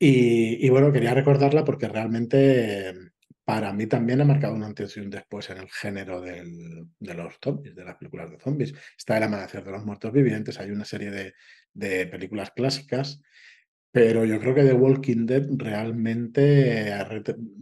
[0.02, 2.94] Y, bueno, quería recordarla porque realmente
[3.44, 7.14] para mí también ha marcado una antes y un después en el género del, de
[7.14, 8.72] los zombies, de las películas de zombies.
[8.96, 11.34] Está El Amanecer de los Muertos Vivientes, hay una serie de,
[11.74, 13.20] de películas clásicas
[13.92, 16.94] pero yo creo que The Walking Dead realmente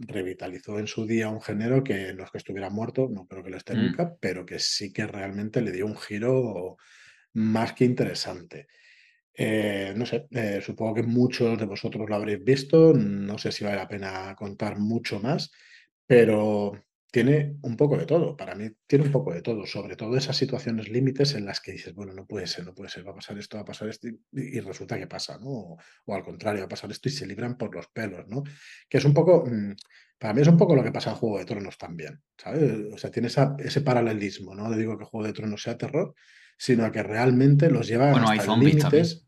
[0.07, 3.49] revitalizó en su día un género que no es que estuviera muerto, no creo que
[3.49, 3.77] lo esté mm.
[3.77, 6.77] nunca, pero que sí que realmente le dio un giro
[7.33, 8.67] más que interesante.
[9.33, 13.63] Eh, no sé, eh, supongo que muchos de vosotros lo habréis visto, no sé si
[13.63, 15.51] vale la pena contar mucho más,
[16.05, 16.73] pero
[17.11, 20.37] tiene un poco de todo, para mí tiene un poco de todo, sobre todo esas
[20.37, 23.15] situaciones límites en las que dices, bueno, no puede ser, no puede ser, va a
[23.15, 25.77] pasar esto, va a pasar esto, y, resulta que pasa, ¿no?
[26.05, 28.43] O, al contrario, va a pasar esto y se libran por los pelos, ¿no?
[28.87, 29.73] Que es un poco, mm,
[30.19, 32.93] para mí es un poco lo que pasa en Juego de Tronos también, ¿sabes?
[32.93, 34.69] O sea, tiene ese paralelismo, ¿no?
[34.69, 36.13] Le digo que Juego de Tronos sea terror,
[36.57, 39.25] sino que realmente los lleva a hasta límites.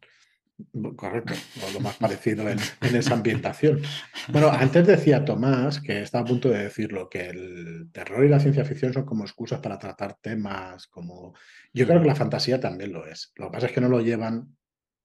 [0.95, 1.34] Correcto,
[1.67, 3.82] o lo más parecido en, esa ambientación.
[4.30, 8.39] Bueno, antes decía Tomás, que estaba a punto de decirlo, que el terror y la
[8.39, 11.34] ciencia ficción son como excusas para tratar temas como...
[11.74, 13.32] Yo creo que la fantasía también lo es.
[13.36, 14.56] Lo que pasa es que no lo llevan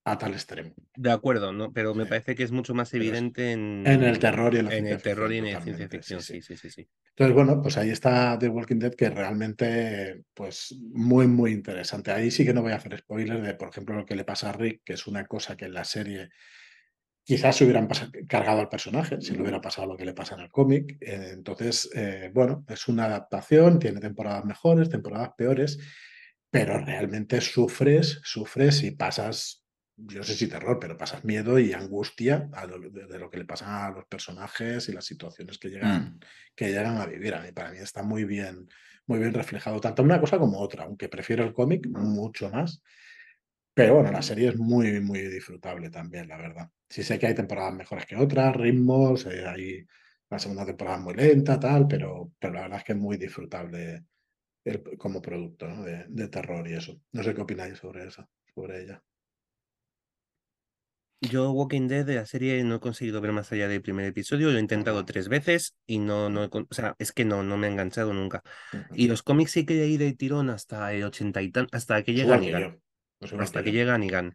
[0.06, 0.72] a tal extremo.
[0.94, 1.72] De acuerdo, ¿no?
[1.72, 4.76] pero me parece que es mucho más evidente en, en el terror y en la
[4.76, 6.22] en el terror y en la ciencia ficción.
[6.22, 6.56] Sí sí.
[6.56, 11.50] sí, sí, Entonces, bueno, pues ahí está The Walking Dead, que realmente, pues, muy, muy
[11.50, 12.12] interesante.
[12.12, 14.50] Ahí sí que no voy a hacer spoilers de, por ejemplo, lo que le pasa
[14.50, 16.30] a Rick, que es una cosa que en la serie
[17.24, 17.88] quizás se hubieran
[18.28, 20.98] cargado al personaje si le hubiera pasado lo que le pasa en el cómic.
[21.00, 25.80] Entonces, eh, bueno, es una adaptación, tiene temporadas mejores, temporadas peores,
[26.48, 29.65] pero realmente sufres, sufres y pasas
[29.96, 33.86] yo no sé si terror, pero pasas miedo y angustia de, lo que le pasa
[33.86, 36.20] a los personajes y las situaciones que llegan, mm.
[36.54, 37.34] que llegan a vivir.
[37.34, 38.68] A mí, para mí está muy bien,
[39.06, 42.82] muy bien reflejado, tanto una cosa como otra, aunque prefiero el cómic mucho más.
[43.74, 46.70] Pero bueno, la serie es muy, muy disfrutable también, la verdad.
[46.88, 49.86] Sí sé que hay temporadas mejores que otras, ritmos, eh, hay
[50.30, 54.04] la segunda temporada muy lenta, tal, pero, pero la verdad es que es muy disfrutable
[54.98, 57.00] como producto de, terror y eso.
[57.12, 59.02] No sé qué opináis sobre eso, sobre ella.
[61.20, 64.50] Yo Walking Dead de la serie no he conseguido ver más allá del primer episodio,
[64.50, 67.66] lo he intentado tres veces y no, no, o sea, es que no, no me
[67.66, 68.42] ha enganchado nunca.
[68.94, 72.02] Y los cómics sí que he ido de tirón hasta el 80 y tan, hasta
[72.02, 72.80] que llega Nigan.
[73.38, 74.34] hasta que, llega Nigan.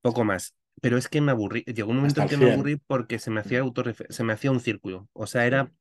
[0.00, 0.54] Poco más.
[0.80, 3.40] Pero es que me aburrí, llegó un momento en que me aburrí porque se me
[3.40, 3.62] hacía
[4.08, 5.08] se me hacía un círculo.
[5.12, 5.72] O sea, era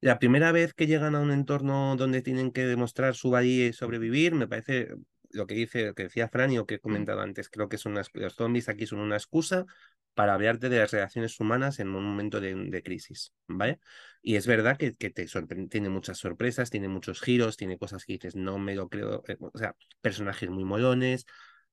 [0.00, 3.72] la primera vez que llegan a un entorno donde tienen que demostrar su valía y
[3.72, 4.94] sobrevivir, me parece
[5.30, 6.82] lo que dice, que decía Fran y lo que he mm.
[6.82, 9.66] comentado antes, creo que son los zombies aquí son una excusa
[10.14, 13.80] para hablarte de las relaciones humanas en un momento de, crisis, ¿vale?
[14.22, 15.26] Y es verdad que, que te
[15.68, 19.36] tiene muchas sorpresas, tiene muchos giros, tiene cosas que dices, no me lo creo, eh,
[19.40, 21.26] o sea, personajes muy molones,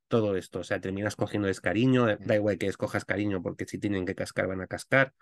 [0.08, 3.80] todo esto, o sea, terminas cogiendo cariño, eh, da igual que escojas cariño porque si
[3.80, 5.14] tienen que cascar van a cascar,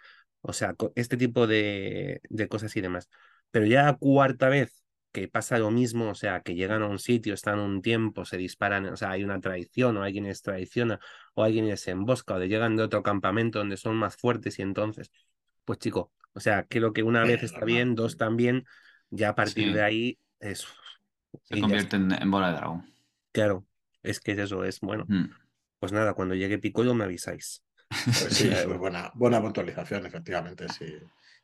[0.41, 3.09] o sea, este tipo de, de cosas y demás.
[3.51, 4.84] Pero ya cuarta vez
[5.15, 8.35] que pasa lo mismo, o sea, que llegan a un sitio, están un tiempo, se
[8.35, 10.99] disparan, o sea, hay una traición, o alguien les traiciona,
[11.35, 15.13] o alguien les embosca, o llegan de otro campamento donde son más fuertes y entonces,
[15.63, 18.65] pues chico, o sea, creo que una vez está bien, dos también,
[19.09, 20.67] ya a partir de ahí es...
[21.43, 22.93] Se convierte en, bola de dragón.
[23.31, 23.65] Claro,
[24.03, 25.05] es que eso es bueno.
[25.07, 25.29] Mm.
[25.79, 27.63] Pues nada, cuando llegue Piccolo me avisáis.
[27.87, 30.67] Pues sí, buena, buena puntualización, efectivamente.
[30.67, 30.93] Sí.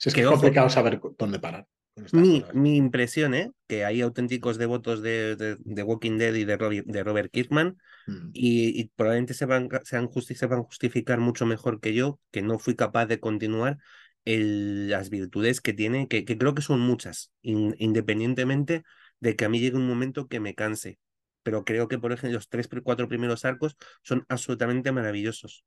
[0.03, 1.65] es que es complicado saber dónde parar.
[2.13, 3.51] Mi, mi, impresión, ¿eh?
[3.67, 7.77] que hay auténticos devotos de, de, Walking Dead y de, de Robert Kirkman
[8.07, 8.29] mm.
[8.33, 13.19] y, probablemente se van, sean justificar mucho mejor que yo, que no fui capaz de
[13.19, 13.77] continuar
[14.25, 18.83] el, las virtudes que tiene, que, que, creo que son muchas, independientemente
[19.19, 20.97] de que a mí llegue un momento que me canse.
[21.43, 25.65] Pero creo que, por ejemplo, los tres, cuatro primeros arcos son absolutamente maravillosos.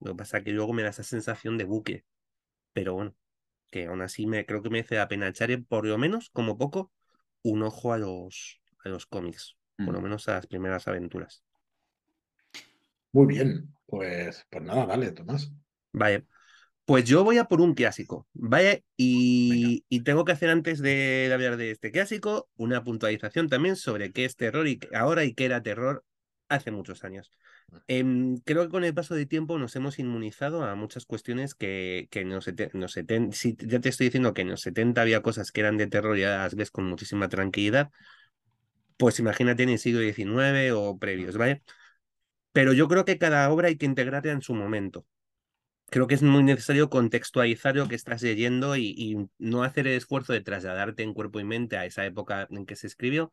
[0.00, 2.04] Lo que pasa es que luego me da esa sensación de buque.
[2.72, 3.14] Pero bueno,
[3.70, 6.58] que aún así me creo que me hace la pena echar por lo menos, como
[6.58, 6.92] poco,
[7.42, 10.02] un ojo a los, a los cómics, por lo mm.
[10.02, 11.44] menos a las primeras aventuras.
[13.12, 15.52] Muy bien, pues, pues nada, dale, Tomás.
[15.92, 16.26] Vale.
[16.84, 18.84] Pues yo voy a por un clásico, ¿vale?
[18.96, 24.12] Y, y, tengo que hacer antes de hablar de este clásico una puntualización también sobre
[24.12, 26.04] qué es terror y ahora y qué era terror
[26.48, 27.32] hace muchos años.
[27.88, 32.08] Em, creo que con el paso del tiempo nos hemos inmunizado a muchas cuestiones que,
[32.10, 35.60] que en los, si ya te estoy diciendo que en los 70 había cosas que
[35.60, 37.90] eran de terror y ya las ves con muchísima tranquilidad,
[38.96, 41.62] pues imagínate en el siglo XIX o previos, ¿vale?
[42.52, 45.06] Pero yo creo que cada obra hay que integrarla en su momento
[45.88, 50.32] creo que es muy necesario contextualizar lo que estás leyendo y, no hacer el esfuerzo
[50.32, 53.32] de trasladarte en cuerpo y mente a esa época en que se escribió,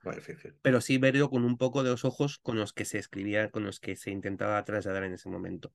[0.62, 3.63] pero sí verlo con un poco de los ojos con los que se escribía, con
[3.63, 5.74] los que se intentaba trasladar en ese momento.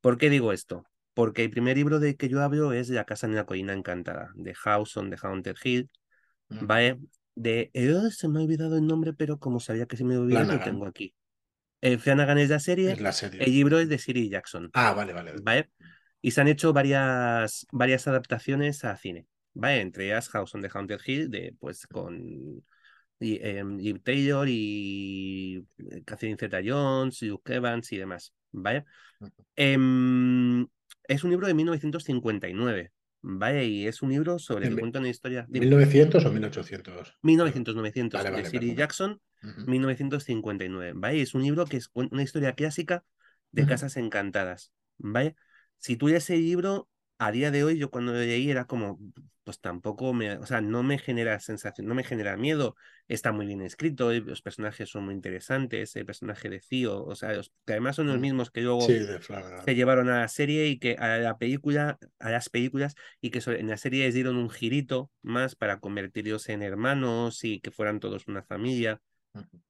[0.00, 0.84] ¿Por qué digo esto?
[1.14, 4.32] Porque el primer libro de que yo hablo es La casa en la colina encantada,
[4.34, 5.90] de House on the Haunted Hill,
[6.48, 6.66] mm.
[6.66, 6.98] ¿vale?
[7.34, 10.52] De, eh, se me ha olvidado el nombre, pero como sabía que se me olvidado,
[10.52, 11.14] lo tengo aquí.
[11.80, 13.42] Eh, Flanagan es la serie, la serie.
[13.42, 14.70] el libro es de Siri Jackson.
[14.72, 15.32] Ah, vale, vale.
[15.42, 15.70] ¿Vale?
[16.22, 19.80] Y se han hecho varias, varias adaptaciones a cine, ¿vale?
[19.80, 22.62] Entre ellas House on the Haunted Hill, de, pues con
[23.22, 28.84] y, eh, Taylor y eh, Catherine Zeta-Jones, Luke Evans y demás, ¿vale?
[29.56, 30.66] Em,
[31.08, 33.66] es un libro de 1959, ¿vale?
[33.66, 35.46] Y es un libro sobre el cuento una historia...
[35.48, 37.18] ¿1900 o 1800?
[37.22, 39.20] 1900, 900, de Siri Jackson,
[39.66, 41.20] 1959, ¿vale?
[41.20, 43.04] Es un libro que es una historia clásica
[43.50, 45.36] de casas encantadas, ¿vale?
[45.82, 48.98] Si tú lees el libro, a día de hoy, yo cuando lo leí era como,
[49.42, 52.76] pues tampoco me, o sea, no me genera sensación, no me genera miedo,
[53.08, 57.32] está muy bien escrito, los personajes son muy interesantes, el personaje de Cío, o sea,
[57.66, 58.20] que además son los mm.
[58.20, 62.48] mismos que luego se llevaron a la serie y que a la película, a las
[62.48, 67.42] películas, y que en la serie les dieron un girito más para convertirlos en hermanos
[67.42, 69.00] y que fueran todos una familia.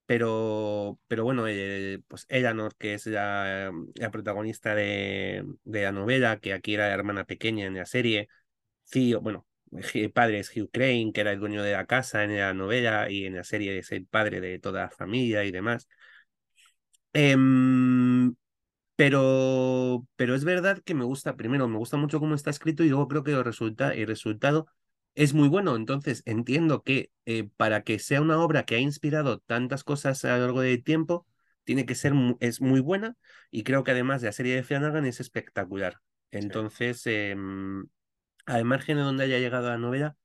[0.07, 6.39] Pero, pero bueno, eh, pues Eleanor, que es la, la protagonista de, de, la novela,
[6.39, 8.29] que aquí era la hermana pequeña en la serie,
[8.85, 9.47] sí, bueno,
[9.95, 13.11] el padre es Hugh Crane, que era el dueño de la casa en la novela
[13.11, 15.89] y en la serie es el padre de toda la familia y demás.
[17.15, 18.35] Em,
[18.97, 22.89] pero, pero es verdad que me gusta, primero, me gusta mucho cómo está escrito y
[22.91, 24.67] luego creo que resulta, el resultado
[25.15, 25.77] es muy bueno.
[25.77, 30.37] Entonces, entiendo que eh, para que sea una obra que ha inspirado tantas cosas a
[30.37, 31.27] lo largo del tiempo,
[31.65, 33.17] tiene que ser es muy buena
[33.51, 36.01] y creo que además de la serie de Flanagan es espectacular.
[36.31, 37.87] Entonces, em,
[38.47, 40.17] al margen de donde haya llegado la novela,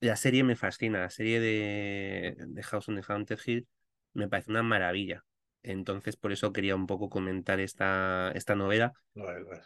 [0.00, 1.00] la serie me fascina.
[1.00, 3.68] La serie de, de House on the Haunted Hill
[4.14, 5.24] me parece una maravilla.
[5.62, 8.92] Entonces, por eso quería un poco comentar esta, esta novela.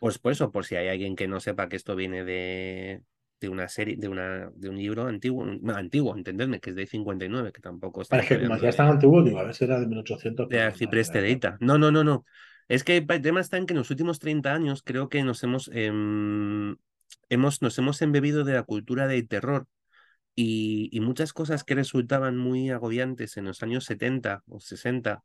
[0.00, 3.02] Pues por eso, por si hay alguien que no sepa que esto viene de,
[3.40, 7.52] de una serie, de, una, de un libro antiguo, antiguo, entendedme, que es de 59,
[7.52, 8.16] que tampoco está.
[8.16, 10.48] Parece que como ya es tan antiguo, digo, a ver si era de 1800.
[10.48, 12.24] De Arcipreste de No, no, no, no.
[12.68, 15.42] Es que el tema está en que en los últimos 30 años creo que nos
[15.42, 16.76] hemos, em,
[17.28, 19.66] hemos, nos hemos embebido de la cultura del terror
[20.34, 25.24] y, y, muchas cosas que resultaban muy agobiantes en los años 70 o 60,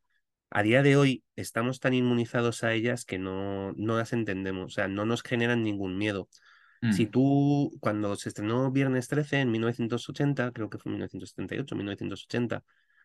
[0.55, 4.69] a día de hoy estamos tan inmunizados a ellas que no, no las entendemos, o
[4.69, 6.29] sea, no nos generan ningún miedo.
[6.91, 7.11] Si mm.
[7.11, 12.63] tú, cuando se estrenó Viernes 13 en 1980, creo que fue 1978, 1980,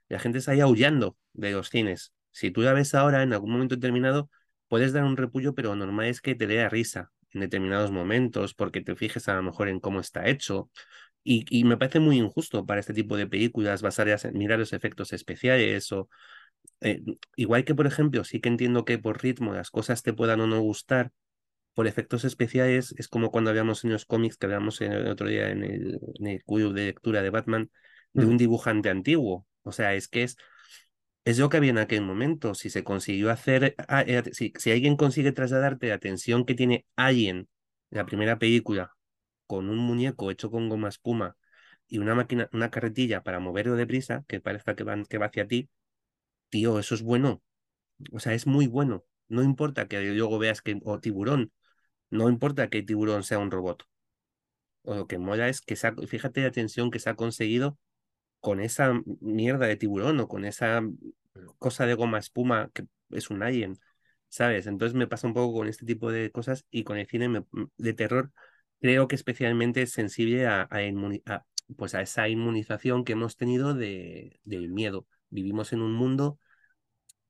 [0.09, 2.13] la gente está ahí aullando de los cines.
[2.33, 4.31] Si tú la ves ahora, en algún momento determinado,
[4.67, 8.81] puedes dar un repullo, pero normal es que te dé risa en determinados momentos, porque
[8.81, 10.71] te fijes a lo mejor en cómo está hecho.
[11.23, 14.73] Y, y me parece muy injusto para este tipo de películas basarlas en mirar los
[14.73, 16.09] efectos especiales o...
[16.81, 17.03] Eh,
[17.37, 20.47] igual que, por ejemplo, sí que entiendo que por ritmo las cosas te puedan o
[20.47, 21.13] no gustar,
[21.79, 25.51] por efectos especiales es como cuando habíamos en los cómics que habíamos el otro día
[25.51, 27.71] en el, en el de lectura de Batman,
[28.13, 29.47] de un dibujante antiguo.
[29.63, 30.37] O sea, es que es,
[31.25, 32.57] es lo que había en aquel momento.
[32.57, 36.85] Si se consiguió hacer, ah, eh, si, si alguien consigue trasladarte la atención que tiene
[36.97, 37.49] alguien
[37.93, 38.97] en la primera película
[39.47, 41.37] con un muñeco hecho con goma espuma
[41.87, 45.47] y una máquina, una carretilla para moverlo deprisa, que parezca que, van, que va hacia
[45.47, 45.71] ti,
[46.49, 47.41] tío, eso es bueno.
[48.11, 49.05] O sea, es muy bueno.
[49.29, 51.53] No importa que luego veas que, o tiburón,
[52.11, 53.85] no importa que el tiburón sea un robot.
[54.83, 57.79] O lo que mola es que fíjate la tensión que se ha conseguido
[58.41, 60.83] con esa mierda de tiburón o con esa
[61.59, 63.79] cosa de goma espuma que es un alien,
[64.29, 64.67] ¿sabes?
[64.67, 67.45] Entonces me pasa un poco con este tipo de cosas y con el cine
[67.77, 68.33] de terror
[68.81, 70.69] creo que especialmente es sensible a,
[71.77, 75.07] pues a esa inmunización que hemos tenido de, del miedo.
[75.31, 76.39] Vivimos en un mundo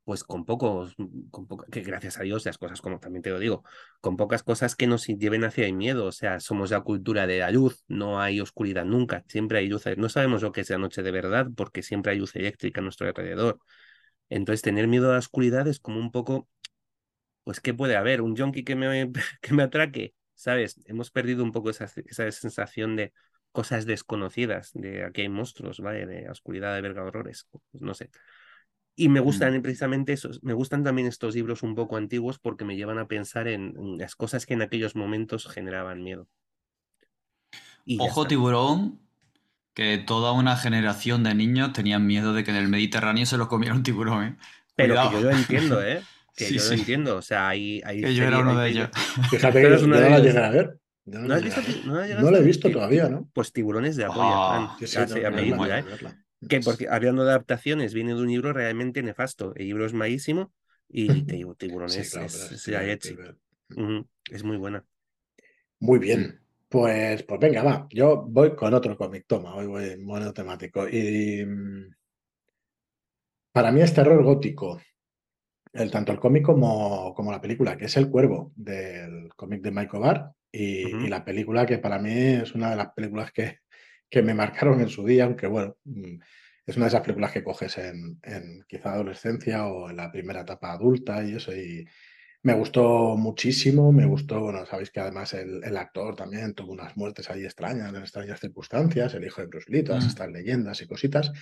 [0.09, 0.95] pues con pocos,
[1.31, 3.63] con que gracias a Dios las cosas, como también te lo digo,
[4.01, 7.41] con pocas cosas que nos lleven hacia el miedo, o sea, somos la cultura de
[7.41, 10.79] la luz, no hay oscuridad nunca, siempre hay luz, no sabemos lo que es la
[10.79, 13.61] noche de verdad porque siempre hay luz eléctrica a nuestro alrededor.
[14.31, 16.49] Entonces, tener miedo a la oscuridad es como un poco,
[17.45, 18.23] pues, ¿qué puede haber?
[18.23, 20.15] ¿Un junkie que me, que me atraque?
[20.35, 20.81] ¿Sabes?
[20.87, 23.13] Hemos perdido un poco esa, esa sensación de
[23.53, 26.07] cosas desconocidas, de aquí hay monstruos, ¿vale?
[26.07, 28.11] De oscuridad, de verga horrores, pues, no sé.
[29.01, 32.75] Y me gustan precisamente esos, me gustan también estos libros un poco antiguos porque me
[32.75, 36.27] llevan a pensar en, las cosas que en aquellos momentos generaban miedo.
[38.01, 38.99] Ojo tiburón,
[39.73, 43.47] que toda una generación de niños tenían miedo de que en el Mediterráneo se lo
[43.47, 44.37] comiera un tiburón, ¿eh?
[44.75, 46.03] Pero que yo lo entiendo, ¿eh?
[46.37, 47.81] Que yo lo entiendo, o sea, hay...
[47.85, 48.89] hay que yo era uno de ellos.
[49.31, 50.81] Fíjate que no la llegué a ver.
[51.05, 53.29] No, ¿No, lo he visto todavía, ¿no?
[53.33, 54.29] Pues tiburones de apoyo.
[54.29, 55.21] Oh, sí, sí,
[56.47, 59.55] que porque hablando de adaptaciones, viene de un libro realmente nefasto.
[59.57, 60.53] El libro es malísimo
[60.89, 62.17] y te digo, es,
[64.31, 64.85] es, muy buena.
[65.81, 66.41] Muy bien.
[66.69, 67.87] Pues, pues venga, va.
[67.91, 69.25] Yo voy con otro cómic.
[69.27, 70.89] Toma, hoy voy monotemático.
[70.89, 71.91] Y mm,
[73.53, 74.81] para mí es terror gótico.
[75.73, 79.71] El, tanto el cómic como, como la película, que es El Cuervo, del cómic de
[79.71, 80.33] Michael Barr.
[80.51, 83.59] Y, y, la película que para mí es una de las películas que,
[84.11, 86.19] que me marcaron en su día, aunque bueno, mm,
[86.67, 90.43] es una de esas películas que coges en, en quizá adolescencia o en la primera
[90.43, 91.87] etapa adulta y eso, y
[92.43, 96.97] me gustó muchísimo, me gustó, bueno, sabéis que además el, el actor también tuvo unas
[96.97, 100.09] muertes ahí extrañas, en extrañas circunstancias, el hijo de Bruce Lee, todas mm.
[100.09, 101.33] estas leyendas y cositas.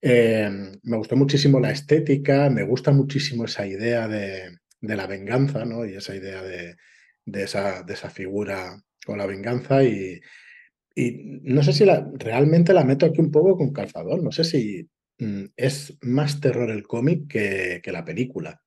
[0.00, 5.64] Em, me gustó muchísimo la estética, me gusta muchísimo esa idea de, de la venganza,
[5.64, 5.84] ¿no?
[5.84, 6.76] Y esa idea de,
[7.26, 10.20] de, esa, de esa figura con la venganza y,
[10.94, 14.22] y no sé si la, realmente la meto aquí un poco con calzador.
[14.22, 18.62] No sé si mm, es más terror el cómic que, que, la película.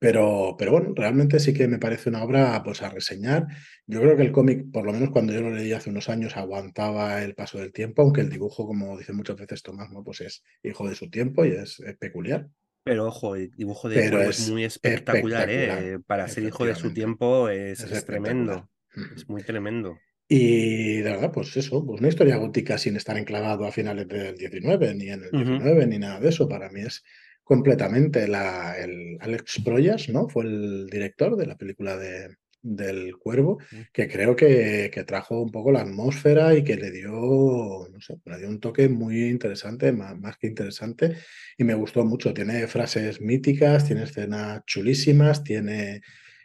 [0.00, 3.46] Pero, pero bueno, realmente sí que me parece una obra pues, a reseñar.
[3.86, 6.36] Yo creo que el cómic, por lo menos cuando yo lo leí hace unos años,
[6.36, 10.04] aguantaba el paso del tiempo, aunque el dibujo, como dice muchas veces Tomás, ¿no?
[10.04, 12.48] pues es hijo de su tiempo y es, peculiar.
[12.84, 15.98] Pero ojo, el dibujo de Pero es, muy espectacular, ¿eh?
[16.06, 18.70] Para ser hijo de su tiempo es, es tremendo.
[19.14, 19.98] Es muy tremendo.
[20.28, 24.36] Y de verdad, pues eso, pues una historia gótica sin estar enclavado a finales del
[24.36, 26.46] 19, ni en el 19, ni nada de eso.
[26.46, 27.02] Para mí es
[27.42, 30.28] completamente la, el Alex Proyas, ¿no?
[30.28, 33.76] Fue el director de la película de, del Cuervo, mm.
[33.90, 38.16] que creo que, que, trajo un poco la atmósfera y que le dio, no sé,
[38.26, 41.16] le dio un toque muy interesante, más, más, que interesante,
[41.56, 42.34] y me gustó mucho.
[42.34, 46.02] Tiene frases míticas, tiene escenas chulísimas, tiene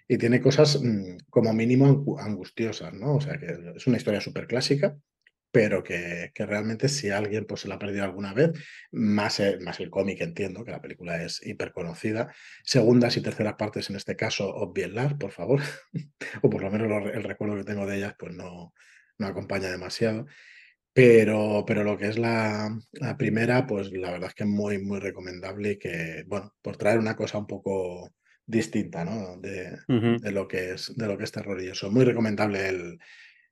[0.08, 3.16] y tiene cosas mm, como mínimo angustiosas, ¿no?
[3.16, 4.98] O sea, que es una historia súper clásica,
[5.51, 8.51] pero que, que, realmente si alguien pues, se la ha perdido alguna vez,
[8.91, 12.34] más el, más el cómic entiendo, que la película es hiper conocida.
[12.64, 15.62] Segundas y terceras partes, en este caso, obvienlas, por favor,
[16.41, 18.74] o por lo menos el recuerdo que tengo de ellas, pues no,
[19.20, 20.26] no acompaña demasiado.
[20.93, 22.76] Pero, pero lo que es la,
[23.18, 26.99] primera, pues la verdad es que es muy, muy recomendable y que, bueno, por traer
[26.99, 28.14] una cosa un poco
[28.46, 29.38] distinta, ¿no?
[29.38, 31.91] De, de lo que es, de lo que es terror y eso.
[31.91, 33.00] Muy recomendable el,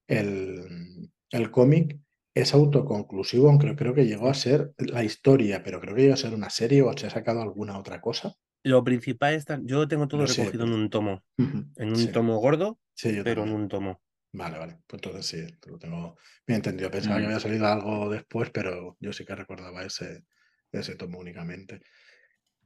[0.07, 1.99] el, el cómic.
[2.33, 6.17] Es autoconclusivo, aunque creo que llegó a ser la historia, pero creo que llegó a
[6.17, 8.33] ser una serie o se ha sacado alguna otra cosa.
[8.63, 13.43] Lo principal está, yo tengo todo recogido en un tomo, en un tomo gordo, pero
[13.43, 14.01] en un tomo.
[14.31, 14.77] Vale, vale.
[14.87, 16.15] Pues entonces sí, lo tengo
[16.47, 16.89] bien entendido.
[16.89, 20.23] Pensaba que había salido algo después, pero yo sí que recordaba ese,
[20.71, 21.81] ese tomo únicamente.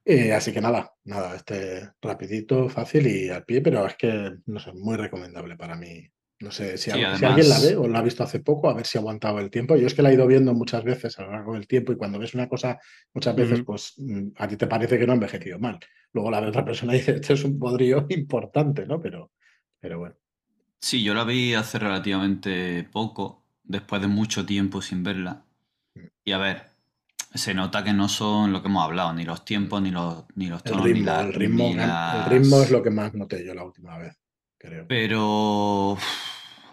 [0.07, 4.59] Eh, así que nada, nada, este rapidito, fácil y al pie, pero es que, no
[4.59, 6.07] sé, muy recomendable para mí.
[6.41, 8.97] No sé si, alguien la ve o la ha visto hace poco, a ver si
[8.97, 9.75] ha aguantado el tiempo.
[9.77, 11.95] Yo es que la he ido viendo muchas veces a lo largo del tiempo y
[11.95, 12.77] cuando ves una cosa
[13.13, 15.79] muchas veces, pues mm, a ti te parece que no ha envejecido mal.
[16.11, 19.01] Luego la ve otra persona y dice, esto es un podrío importante, ¿no?
[19.01, 19.31] Pero,
[19.79, 20.15] pero bueno.
[20.81, 25.45] Sí, yo la vi hace relativamente poco, después de mucho tiempo sin verla.
[25.95, 26.07] Mm.
[26.25, 26.74] Y a ver,
[27.35, 30.47] se nota que no son lo que hemos hablado, ni los tiempos, ni los, ni
[30.47, 33.53] los tonos, el ritmo, ni el, ritmo el ritmo es lo que más noté yo
[33.53, 34.17] la última vez,
[34.57, 34.85] creo.
[34.87, 35.97] Pero,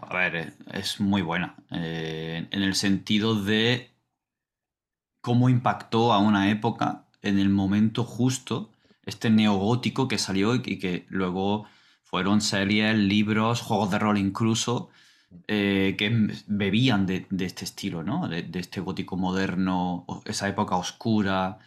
[0.01, 1.57] a ver, es muy buena.
[1.71, 3.91] Eh, en el sentido de
[5.21, 8.73] cómo impactó a una época en el momento justo
[9.05, 11.67] este neogótico que salió y que luego
[12.03, 14.91] fueron series, libros, juegos de rol incluso,
[15.49, 18.28] eh, que bebían de, este estilo, ¿no?
[18.28, 21.59] De, este gótico moderno, esa época oscura.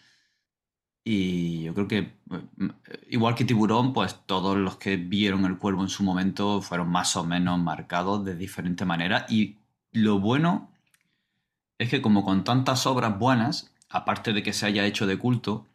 [1.04, 2.70] Y yo creo que, mm,
[3.10, 7.16] igual que Tiburón, pues todos los que vieron el cuervo en su momento fueron más
[7.16, 9.26] o menos marcados de diferente manera.
[9.30, 9.58] Y
[9.92, 10.72] lo bueno
[11.78, 15.68] es que como con tantas obras buenas, aparte de que se haya hecho de culto,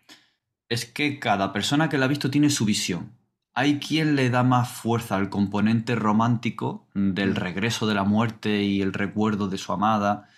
[0.69, 3.20] es que cada persona que la ha visto tiene su visión
[3.55, 7.37] hay quien le da más fuerza al componente romántico del mm.
[7.37, 10.29] regreso de la muerte y el recuerdo de su amada.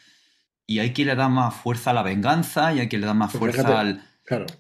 [0.67, 3.15] Y hay quien le da más fuerza a la venganza y hay quien le da
[3.15, 4.05] más fuerza al...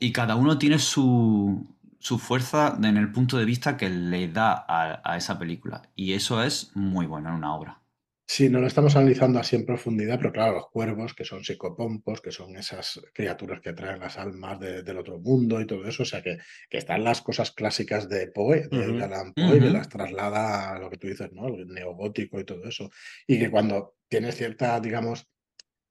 [0.01, 1.67] Y cada uno tiene su,
[1.99, 5.83] su, fuerza en el punto de vista que le da a esa película.
[5.97, 7.82] Y eso es muy bueno en una obra.
[8.27, 12.21] Sí, no lo estamos analizando así en profundidad, pero claro, los cuervos, que son psicopompos,
[12.21, 16.07] que son esas criaturas que traen las almas del otro mundo y todo eso, o
[16.07, 16.39] sea que,
[16.71, 20.89] que están las cosas clásicas de Poe, de Alan Poe, que las traslada a lo
[20.89, 21.49] que tú dices, ¿no?
[21.49, 22.91] El neogótico y todo eso.
[23.27, 25.29] Y que cuando tienes cierta, digamos,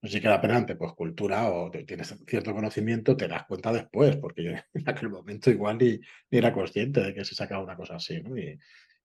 [0.02, 4.18] no sé si queda penante, pues cultura o tienes cierto conocimiento, te das cuenta después,
[4.18, 6.00] porque yo en aquel momento igual ni,
[6.32, 8.36] ni era consciente de que se sacaba una cosa así, ¿no?
[8.38, 8.58] Y,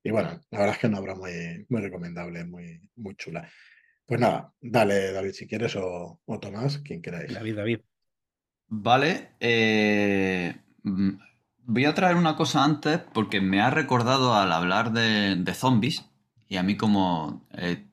[0.06, 3.50] y bueno, la verdad es que es una obra muy, muy recomendable, muy, muy chula.
[4.06, 7.34] Pues nada, dale, David, si quieres, o, Tomás, quien queráis.
[7.34, 7.80] David, David.
[8.68, 9.32] Vale.
[9.40, 10.54] Eh,
[10.84, 11.10] mm,
[11.64, 16.04] voy a traer una cosa antes porque me ha recordado al hablar de, zombies.
[16.46, 17.84] Y a mí, como eh,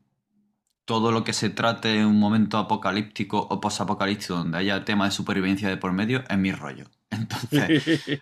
[0.85, 5.11] todo lo que se trate en un momento apocalíptico o posapocalíptico donde haya tema de
[5.11, 6.85] supervivencia de por medio, es mi rollo.
[7.09, 8.21] Entonces,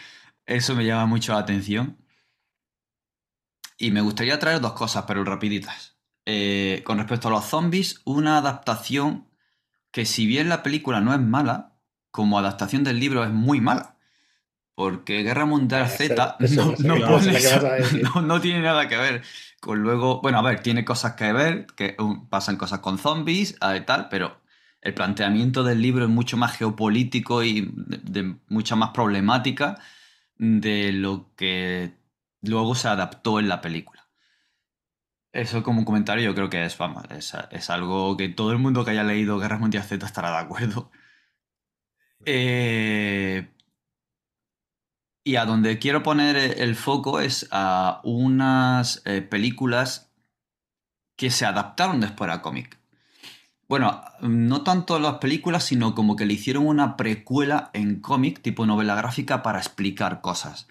[0.46, 2.05] eso me llama mucho la atención.
[3.78, 5.96] Y me gustaría traer dos cosas, pero rapiditas.
[6.24, 9.28] Eh, con respecto a los zombies, una adaptación
[9.90, 11.76] que si bien la película no es mala,
[12.10, 13.96] como adaptación del libro es muy mala.
[14.74, 16.36] Porque Guerra Mundial Z
[18.22, 19.22] no, tiene nada que ver
[19.60, 20.20] con luego...
[20.20, 21.96] Bueno, a ver, tiene cosas que ver, que
[22.28, 24.40] pasan cosas con zombies y eh, tal, pero
[24.82, 29.78] el planteamiento del libro es mucho más geopolítico y de mucha más problemática
[30.36, 31.95] de lo que
[32.46, 34.08] luego se adaptó en la película.
[35.32, 38.84] Eso como un comentario yo creo que es, vamos, es, algo que todo el mundo
[38.84, 40.90] que haya leído Guerra Mundial Z estará de acuerdo.
[42.24, 43.48] Eh,
[45.22, 50.12] y a donde quiero poner el foco es a unas eh, películas
[51.16, 52.78] que se adaptaron después a cómic.
[53.68, 58.64] Bueno, no tanto las películas, sino como que le hicieron una precuela en cómic, tipo
[58.64, 60.68] novela gráfica, para explicar cosas.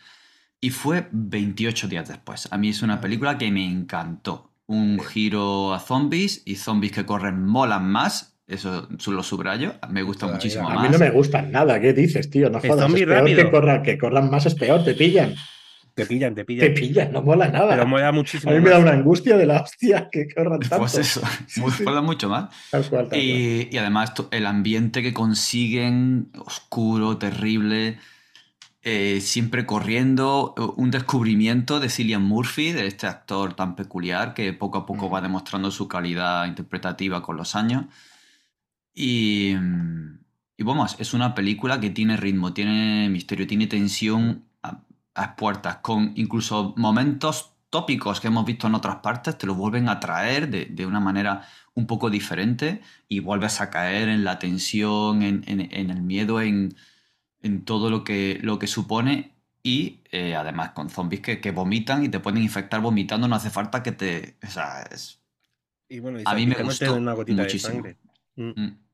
[0.65, 2.47] Y fue 28 días después.
[2.49, 4.49] A mí es una película que me encantó.
[4.65, 8.39] Un giro a zombies y zombies que corren molan más.
[8.47, 9.73] Eso lo subrayo.
[9.91, 10.79] Me gusta muchísimo más.
[10.79, 11.79] A mí no me gustan nada.
[11.79, 12.49] ¿Qué dices, tío?
[12.49, 12.91] No jodas.
[12.91, 14.83] Es peor que corran, que corran más es peor.
[14.83, 15.35] Te pillan.
[15.93, 16.73] Te pillan, te pillan.
[16.73, 17.69] Te pillan, no mola nada.
[17.69, 18.51] Pero mola muchísimo.
[18.51, 20.81] A mí me da una angustia de la hostia que corran pues tanto.
[20.81, 21.21] Pues eso,
[21.85, 22.45] mola mucho más.
[23.11, 27.99] y, y, además el ambiente que consiguen, oscuro, terrible.
[28.87, 34.53] Eh, siempre corriendo, eh, un descubrimiento de Cillian Murphy, de este actor tan peculiar que
[34.53, 37.85] poco a poco va demostrando su calidad interpretativa con los años.
[38.93, 39.55] Y,
[40.55, 44.83] y vamos, es una película que tiene ritmo, tiene misterio, tiene tensión a,
[45.15, 49.89] a puertas, con incluso momentos tópicos que hemos visto en otras partes te los vuelven
[49.89, 51.41] a traer de, una manera
[51.73, 56.75] un poco diferente y vuelves a caer en la tensión, en, el miedo, en,
[57.65, 59.31] todo lo que, lo que supone
[59.63, 63.81] y eh, además con zombies que, vomitan y te pueden infectar vomitando, no hace falta
[63.81, 64.37] que te...
[64.43, 65.19] O sea, es...
[65.89, 67.83] Y bueno, a mí me gustó una gotita muchísimo.
[67.83, 67.97] De sangre.
[68.35, 68.61] Mm.
[68.61, 68.84] Mm.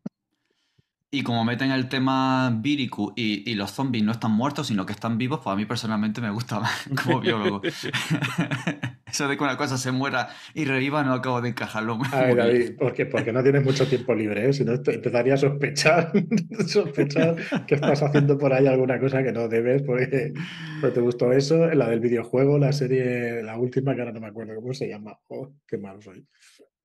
[1.13, 5.17] Y como meten el tema vírico y, los zombies no están muertos, sino que están
[5.17, 7.61] vivos, pues a mí personalmente me gusta más como biólogo.
[9.05, 11.99] Eso de que una cosa se muera y reviva no acabo de encajarlo.
[12.13, 14.53] A ver, David, porque, porque no tienes mucho tiempo libre, ¿eh?
[14.53, 16.13] si no empezaría a sospechar,
[16.65, 17.35] sospechar
[17.67, 20.31] que estás haciendo por ahí alguna cosa que no debes, porque,
[20.81, 24.55] te gustó eso, la del videojuego, la serie, la última, que ahora no me acuerdo
[24.55, 25.19] cómo se llama.
[25.27, 26.25] Oh, qué malo soy.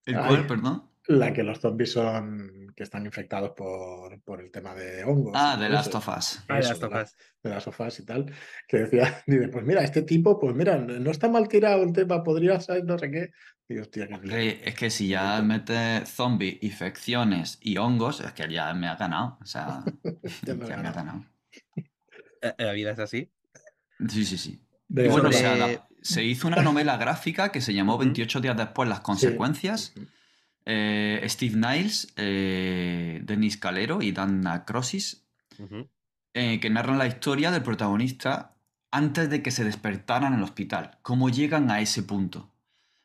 [0.05, 0.83] ¿El cuál, perdón?
[1.09, 5.33] La que los zombies son que están infectados por, por el tema de hongos.
[5.35, 6.41] Ah, de Last of Us.
[6.47, 7.17] Ah, de Last of Us.
[7.43, 8.33] De Last of Us y tal.
[8.69, 12.23] Que decía, dice, pues mira, este tipo, pues mira, no está mal tirado el tema,
[12.23, 13.31] podría ser no sé qué.
[13.69, 18.87] Y, hostia, es que si ya metes zombies, infecciones y hongos, es que ya me
[18.87, 19.39] ha ganado.
[19.41, 19.83] O sea,
[20.43, 21.25] ya me, ha ganado.
[22.43, 23.31] Eh, ¿La vida es así?
[24.09, 24.61] Sí, sí, sí.
[24.89, 29.01] bueno, o sea, se hizo una novela gráfica que se llamó 28 días después, las
[29.01, 29.95] consecuencias.
[30.67, 35.25] Eh, Steve Niles, eh, Denis Calero y Dan Crosis,
[36.35, 38.57] eh, que narran la historia del protagonista
[38.91, 42.51] antes de que se despertaran en el hospital, cómo llegan a ese punto.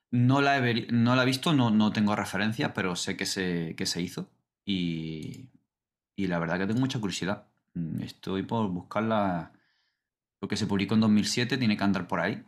[0.10, 3.76] No la he, no la he visto, no, no tengo referencias, pero sé que se,
[3.78, 4.30] que se hizo
[4.66, 5.50] y,
[6.16, 7.48] y la verdad que tengo mucha curiosidad.
[7.76, 9.54] Mm, estoy por buscarla.
[10.42, 12.44] Lo que se publicó en 2007 tiene que andar por ahí.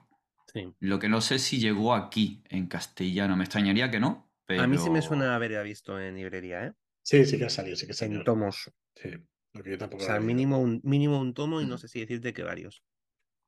[0.80, 3.36] Lo que no sé si llegó aquí en castellano.
[3.36, 6.74] Me extrañaría que no, a mí sí me suena haber visto en librería, ¿eh?
[7.02, 8.20] Sí, sí que ha salido, sí que ha salido.
[8.20, 8.72] En tomos.
[8.96, 9.10] Sí,
[9.54, 10.04] lo que yo tampoco.
[10.04, 11.78] O sea, mínimo un, mínimo un tomo y no mm.
[11.78, 12.84] sé si decirte que varios.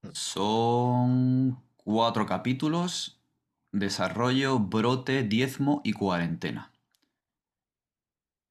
[0.01, 0.09] Mm.
[0.11, 3.21] Son cuatro capítulos:
[3.71, 6.73] desarrollo, brote, diezmo y cuarentena.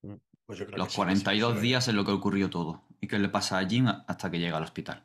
[0.03, 0.15] Mm,
[0.47, 2.83] pues Los 42 días es lo que ocurrió todo.
[3.01, 5.05] ¿Y qué le pasa a Jim hasta que llega al hospital?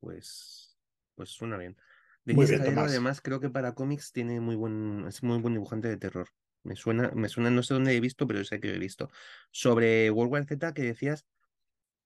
[0.00, 0.76] Pues,
[1.14, 1.76] pues suena bien.
[2.24, 5.96] Denis bien, además, creo que para cómics tiene muy buen, es muy buen dibujante de
[5.96, 6.28] terror.
[6.62, 9.10] Me suena, me suena, no sé dónde he visto, pero sé que lo he visto.
[9.50, 11.26] Sobre World War Z que decías,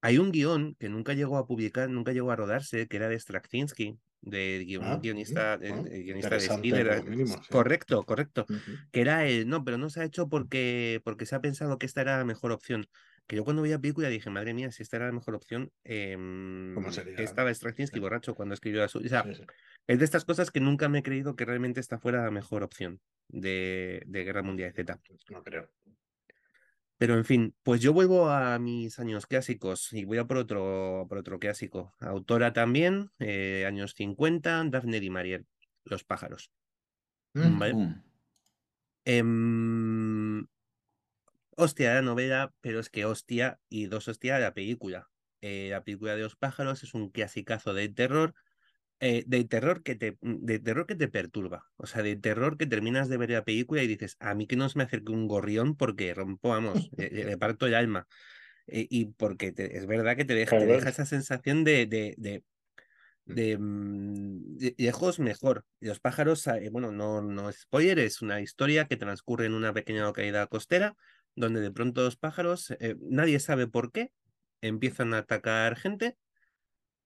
[0.00, 3.18] hay un guion que nunca llegó a publicar, nunca llegó a rodarse, que era de
[3.18, 5.68] Straczynski, de ah, guionista, de
[6.38, 7.04] Spider.
[7.50, 8.46] Correcto, correcto.
[8.92, 11.86] Que era el, no, pero no se ha hecho porque, porque se ha pensado que
[11.86, 12.88] esta era la mejor opción
[13.26, 15.72] que yo cuando vi la película dije, madre mía, si esta era la mejor opción,
[15.84, 16.16] eh,
[17.18, 19.22] estaba Straczynski borracho cuando escribió la suya.
[19.22, 19.46] O sea,
[19.86, 22.62] es de estas cosas que nunca me he creído que realmente esta fuera la mejor
[22.62, 25.00] opción de, de Guerra Mundial Z.
[25.30, 25.70] No creo.
[26.98, 31.06] Pero en fin, pues yo vuelvo a mis años clásicos y voy a por otro,
[31.08, 31.94] por otro clásico.
[32.00, 35.46] Autora también, eh, años 50, Daphne y Mariel,
[35.84, 36.50] Los pájaros.
[37.34, 38.02] Mm, ¿Vale?
[39.04, 40.46] Em,
[41.56, 45.08] hostia la novela, pero es que hostia y dos hostia la película.
[45.40, 48.34] Eh, la película de los pájaros es un clasicazo de terror,
[49.00, 51.64] eh, de terror que te, mm, de terror que te perturba.
[51.76, 54.56] O sea, de terror que terminas de ver la película y dices, a mí que
[54.56, 58.06] no se me acerque un gorrión porque rompo, vamos, le, parto el alma.
[58.66, 62.44] Eh, y porque es verdad que te deja, te deja esa sensación de, de, de
[63.24, 65.64] de, mm, lejos mejor.
[65.80, 70.04] Los pájaros, bueno, no, no es spoiler, es una historia que transcurre en una pequeña
[70.04, 70.96] localidad costera
[71.36, 74.12] donde de pronto los pájaros, eh, nadie sabe por qué,
[74.60, 76.16] empiezan a atacar gente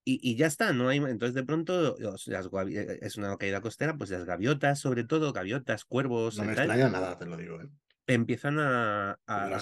[0.03, 0.99] y, ya está, no hay.
[0.99, 5.85] Entonces, de pronto, las, eh, es una caída costera, pues las gaviotas, sobre todo, gaviotas,
[5.85, 6.37] cuervos.
[6.39, 7.61] No me extraña nada, te lo digo.
[7.61, 7.68] ¿eh?
[8.07, 9.61] Empiezan a, a,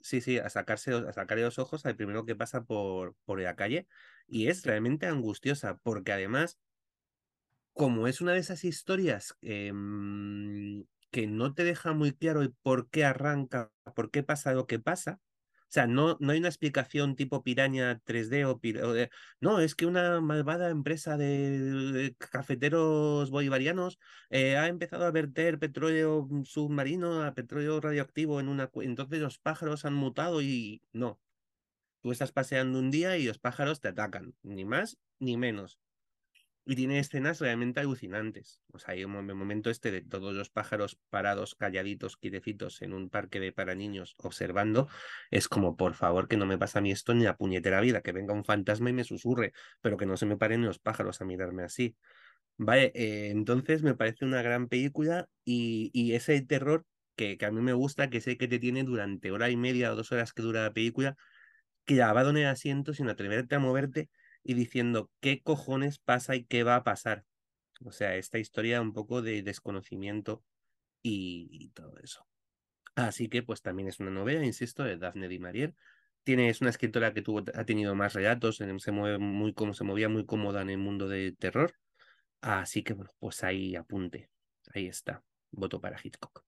[0.00, 3.56] sí, sí, a sacarse, a sacarle los ojos al primero que pasa por, por la
[3.56, 3.88] calle.
[4.26, 6.58] Y es realmente angustiosa, porque además,
[7.72, 13.04] como es una de esas historias em, que no te deja muy claro por qué
[13.04, 15.20] arranca, por qué pasa lo que pasa.
[15.68, 18.58] O sea, no, no hay una explicación tipo piraña 3D o,
[19.40, 23.98] no, es que una malvada empresa de, cafeteros bolivarianos
[24.30, 29.84] eh, ha empezado a verter petróleo submarino a petróleo radioactivo en una entonces los pájaros
[29.84, 31.20] han mutado y no.
[32.02, 35.78] Tú estás paseando un día y los pájaros te atacan, ni más ni menos.
[36.70, 38.60] Y tiene escenas realmente alucinantes.
[38.74, 43.08] O sea, hay un momento este de todos los pájaros parados, calladitos, quietecitos en un
[43.08, 44.86] parque de para niños observando.
[45.30, 48.02] Es como, por favor, que no me pasa a mí esto ni a puñetera vida,
[48.02, 51.22] que venga un fantasma y me susurre, pero que no se me paren los pájaros
[51.22, 51.96] a mirarme así.
[52.58, 56.84] Vale, eh, entonces me parece una gran película y, y ese terror
[57.16, 59.90] que, que, a mí me gusta, que sé que te tiene durante hora y media
[59.90, 61.16] o dos horas que dura la película,
[61.84, 64.10] clavado en el asiento sin atreverte a moverte
[64.48, 67.26] y diciendo qué cojones pasa y qué va a pasar.
[67.84, 70.42] O sea, esta historia un poco de desconocimiento
[71.02, 72.26] y, todo eso.
[72.94, 75.74] Así que pues también es una novela, insisto, de Daphne Di Marier.
[76.24, 79.84] Tiene, es una escritora que tuvo, ha tenido más relatos, se mueve muy como se
[79.84, 81.74] movía muy cómoda en el mundo de terror.
[82.40, 84.30] Así que bueno, pues ahí apunte.
[84.72, 85.22] Ahí está.
[85.50, 86.42] Voto para Hitchcock.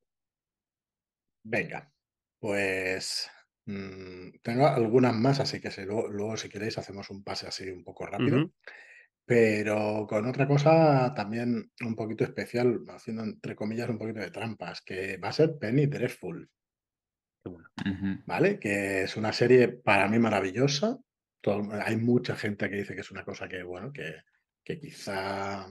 [1.42, 1.92] Venga,
[2.38, 3.30] pues
[3.66, 8.06] mm, tengo algunas más, así que luego, si queréis hacemos un pase así un poco
[8.06, 8.52] rápido.
[9.24, 14.82] Pero con otra cosa también un poquito especial, haciendo entre comillas un poquito de trampas,
[14.82, 16.50] que va a ser Penny Dreadful.
[18.26, 18.58] ¿Vale?
[18.58, 20.98] Que es una serie para mí maravillosa.
[21.84, 24.16] hay mucha gente que dice que es una cosa que, bueno, que,
[24.64, 25.66] que quizá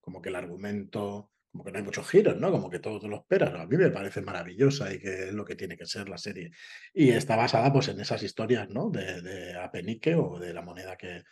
[0.00, 2.50] como que el argumento, como que no hay muchos giros, ¿no?
[2.50, 3.54] Como que todo te lo esperas.
[3.54, 6.50] A mí me parece maravillosa y que es lo que tiene que ser la serie.
[6.92, 8.90] Y está basada pues en esas historias, ¿no?
[8.90, 11.22] De, de Apenique o de la moneda que,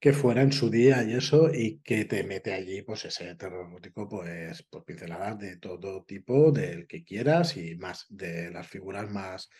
[0.00, 3.70] que fuera en su día y eso, y que te mete allí, pues ese terror
[3.70, 9.10] gótico, pues, pues pinceladas de todo tipo, del que quieras y más, de las figuras
[9.10, 9.50] más,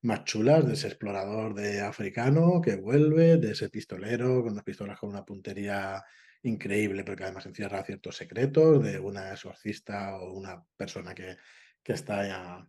[0.00, 4.98] más chulas, de ese explorador de africano que vuelve, de ese pistolero con unas pistolas
[4.98, 6.02] con una puntería
[6.42, 11.36] increíble, porque además encierra ciertos secretos, de una exorcista o una persona que,
[11.82, 12.68] que está ya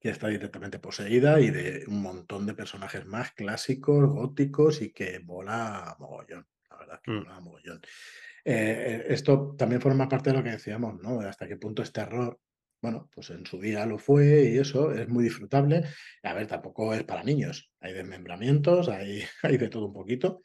[0.00, 5.20] que está directamente poseída y de un montón de personajes más clásicos, góticos y que
[5.20, 6.46] mola mogollón.
[6.70, 7.14] La verdad que mm.
[7.16, 7.80] mola mogollón.
[8.44, 11.20] Eh, esto también forma parte de lo que decíamos, ¿no?
[11.20, 12.40] Hasta qué punto este error,
[12.80, 15.84] bueno, pues en su día lo fue y eso es muy disfrutable.
[16.22, 17.72] A ver, tampoco es para niños.
[17.80, 20.42] Hay desmembramientos, hay, hay de todo un poquito.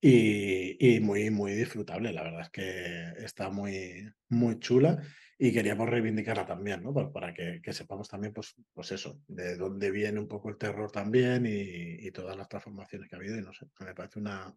[0.00, 2.12] Y, muy, muy disfrutable.
[2.12, 5.02] La verdad es que está muy, muy chula
[5.38, 6.92] y queríamos reivindicarla también, ¿no?
[7.12, 11.44] Para, que, sepamos también, pues, pues eso, de dónde viene un poco el terror también
[11.46, 13.38] y, todas las transformaciones que ha habido.
[13.38, 14.54] Y no sé, me parece una,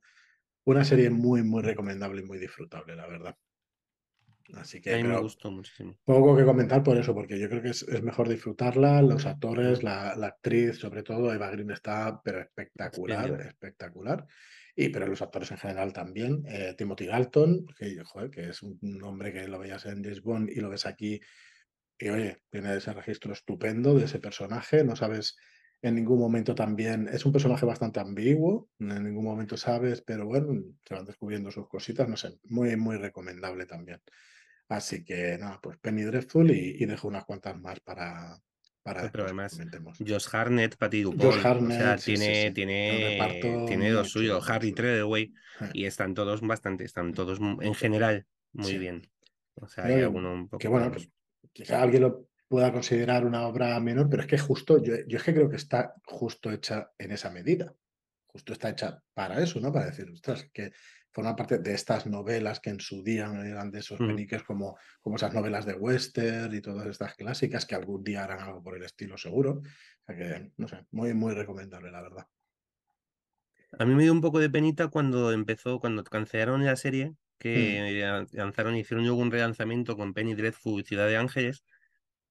[0.66, 3.36] una serie muy, muy recomendable y muy disfrutable, la verdad.
[4.56, 4.94] Así que.
[4.94, 5.96] A mí me gustó muchísimo.
[6.04, 9.02] Poco que comentar por eso, porque yo creo que es, mejor disfrutarla.
[9.02, 14.26] Los actores, la, la, actriz, sobre todo, Eva Green está, pero espectacular, espectacular.
[14.76, 16.44] Y, pero los actores en general también.
[16.48, 17.98] Eh, Timothy Galton, que,
[18.32, 21.20] que es un nombre que lo veías en Bond y lo ves aquí.
[21.98, 24.84] Y oye, tiene ese registro estupendo de ese personaje.
[24.84, 25.36] No sabes
[25.82, 27.08] en ningún momento también.
[27.08, 28.70] Es un personaje bastante ambiguo.
[28.80, 30.54] En ningún momento sabes, pero bueno,
[30.88, 32.08] se van descubriendo sus cositas.
[32.08, 34.02] No sé, muy, muy recomendable también.
[34.70, 38.40] Así que nada, pues Penny Dreadful y dejo unas cuantas más para,
[38.84, 39.60] pero además,
[40.00, 45.34] Josh Harnett, Patty Dupont, o sea, tiene, tiene, tiene dos suyos, Harry Treadway,
[45.74, 49.10] y están todos bastante, están todos en general muy bien.
[49.56, 50.60] O sea, hay alguno un poco.
[50.60, 50.92] Que bueno,
[51.54, 55.24] quizá alguien lo pueda considerar una obra menor, pero es que justo, yo, yo es
[55.24, 57.74] que creo que está justo hecha en esa medida.
[58.26, 59.72] Justo está hecha para eso, ¿no?
[59.72, 60.72] Para decir, ostras, que
[61.12, 64.08] forma parte de estas novelas que en su día eran de esos mm.
[64.08, 68.42] peniques como, como esas novelas de western y todas estas clásicas que algún día harán
[68.42, 69.62] algo por el estilo seguro.
[69.62, 72.28] O sea que, no sé, muy, muy recomendable, la verdad.
[73.78, 78.28] A mí me dio un poco de penita cuando empezó, cuando cancelaron la serie, que
[78.32, 78.36] mm.
[78.38, 81.64] lanzaron, hicieron luego un relanzamiento con Penny Dreadful y Ciudad de Ángeles,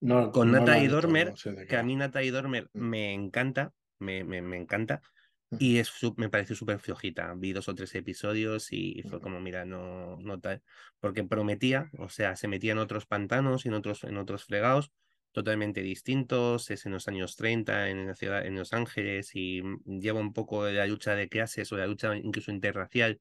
[0.01, 1.35] no, con Nata y Dormer,
[1.69, 2.81] que a mí Nata y Dormer mm.
[2.81, 5.03] me encanta, me, me, me encanta,
[5.51, 7.33] y es, me pareció súper flojita.
[7.35, 10.63] Vi dos o tres episodios y fue como, mira, no, no tal.
[11.01, 14.93] Porque prometía, o sea, se metía en otros pantanos y en otros, en otros fregados
[15.33, 16.71] totalmente distintos.
[16.71, 20.65] Es en los años 30 en la ciudad, en Los Ángeles y lleva un poco
[20.65, 23.21] de la lucha de clases o la lucha incluso interracial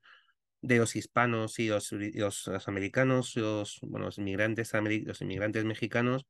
[0.62, 4.74] de los hispanos y los, los, americanos, los, bueno, los inmigrantes,
[5.06, 6.26] los inmigrantes mexicanos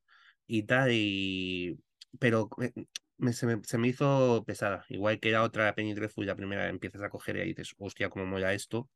[0.46, 0.92] y tal.
[0.92, 1.80] Y,
[2.20, 2.50] pero
[3.20, 4.86] eh, se, me, hizo pesada.
[4.90, 8.10] Igual que era otra Penny Dreadful, la primera empiezas a coger y ahí dices, hostia,
[8.10, 8.90] cómo mola esto.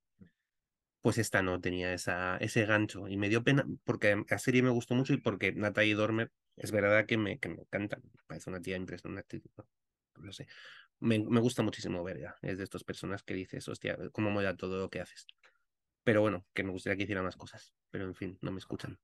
[1.02, 3.08] Pues esta no tenía esa, ese gancho.
[3.08, 6.72] Y me dio pena porque la serie me gustó mucho y porque Natalie Dormer es
[6.72, 7.98] verdad que me, que me encanta.
[7.98, 9.42] Me parece una tía impresionante.
[10.18, 10.48] No sé.
[11.00, 12.36] Me, me gusta muchísimo verla.
[12.44, 15.26] Es de estas personas que dices, hostia, cómo mola todo lo que haces.
[16.04, 17.74] Pero bueno, que me gustaría que hiciera más cosas.
[17.90, 19.00] Pero en fin, no me escuchan.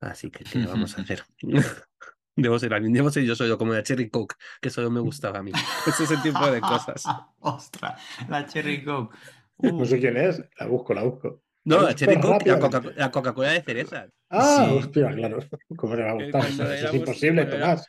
[0.00, 1.24] Así que, ¿qué vamos a hacer?
[2.38, 5.00] Debo ser alguien, debo ser yo soy yo, como la Cherry Coke, que solo me
[5.00, 5.50] gustaba a mí.
[5.88, 7.02] Es ese tipo de cosas.
[7.40, 9.16] Ostras, la Cherry Coke.
[9.60, 11.42] No sé quién es, la busco, la busco.
[11.64, 12.46] No, la, Cherry Coke,
[12.94, 14.06] la Coca-Cola de cereza.
[14.30, 15.40] Ah, hostia, claro.
[15.76, 16.46] ¿Cómo le va a gustar?
[16.46, 17.84] Eso, es imposible, Tomás.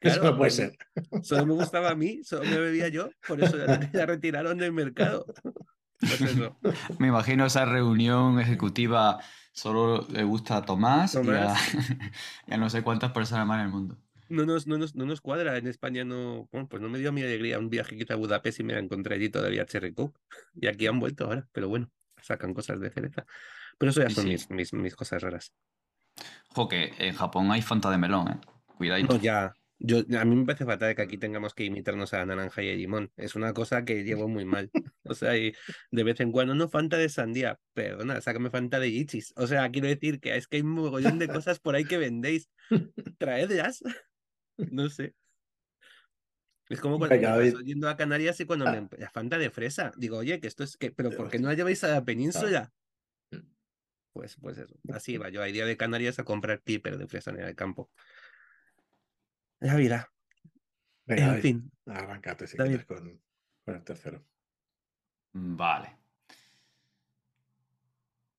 [0.00, 0.78] eso no puede ser.
[1.22, 4.72] Solo me gustaba a mí, solo me bebía yo, por eso ya la retiraron del
[4.72, 5.26] mercado.
[6.00, 6.58] Pues eso.
[6.98, 9.20] Me imagino esa reunión ejecutiva
[9.52, 11.14] solo le gusta a Tomás,
[12.46, 13.96] Y, a, no sé cuántas personas más en el mundo.
[14.28, 17.22] No nos, no, nos, no nos cuadra, en España no, pues no me dio mi
[17.22, 20.18] alegría un viaje que a Budapest y me la encontré allí todavía Coke.
[20.54, 21.90] Y aquí han vuelto ahora, pero bueno,
[22.22, 23.26] sacan cosas de cereza.
[23.76, 25.52] Pero eso ya son Mis, mis, cosas raras.
[26.54, 28.40] Jo, que en Japón hay Fanta de melón, ¿eh?
[28.76, 29.02] Cuidado.
[29.02, 29.52] No, ya.
[29.78, 32.70] Yo, a mí me parece fatal que aquí tengamos que imitarnos a la naranja y
[32.70, 33.10] a limón.
[33.16, 34.70] Es una cosa que llevo muy mal.
[35.10, 35.52] O sea, y
[35.90, 37.58] de vez en cuando no Fanta de sandía.
[37.74, 39.32] Perdona, sácame Fanta de ichis.
[39.36, 41.98] O sea, quiero decir que es que hay un mogollón de cosas por ahí que
[41.98, 42.48] vendéis.
[43.18, 43.82] Traedlas.
[44.70, 45.14] No sé.
[46.68, 49.90] Es como cuando estoy yendo a Canarias y cuando me la Fanta de fresa.
[49.96, 52.70] Digo, oye, que esto es que, pero ¿por qué no la lleváis a la península?
[54.12, 54.78] Pues, pues eso.
[54.92, 55.30] Así va.
[55.30, 57.90] Yo a día de Canarias a comprar pero de fresa en el campo.
[59.60, 60.12] La vida.
[61.06, 61.72] en fin.
[61.86, 63.20] Arrancate si quieres con,
[63.66, 64.24] el tercero.
[65.32, 65.96] Vale.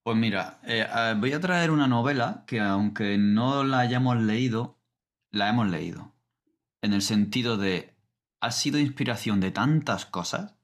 [0.04, 0.88] Pues mira, eh,
[1.18, 4.80] voy a traer una novela que aunque no la hayamos leído,
[5.32, 6.14] la hemos leído.
[6.82, 7.96] En el sentido de,
[8.40, 10.56] ha sido inspiración de tantas cosas,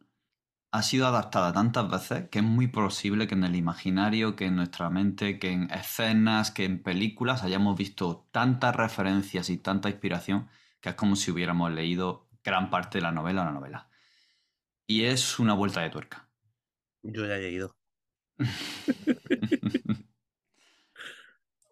[0.72, 4.56] ha sido adaptada tantas veces que es muy posible que en el imaginario, que en
[4.56, 10.48] nuestra mente, que en escenas, que en películas hayamos visto tantas referencias y tanta inspiración
[10.82, 13.90] que es como si hubiéramos leído gran parte de la novela o la novela.
[14.88, 16.30] Y es una vuelta de tuerca.
[17.04, 17.76] Yo ya he leído.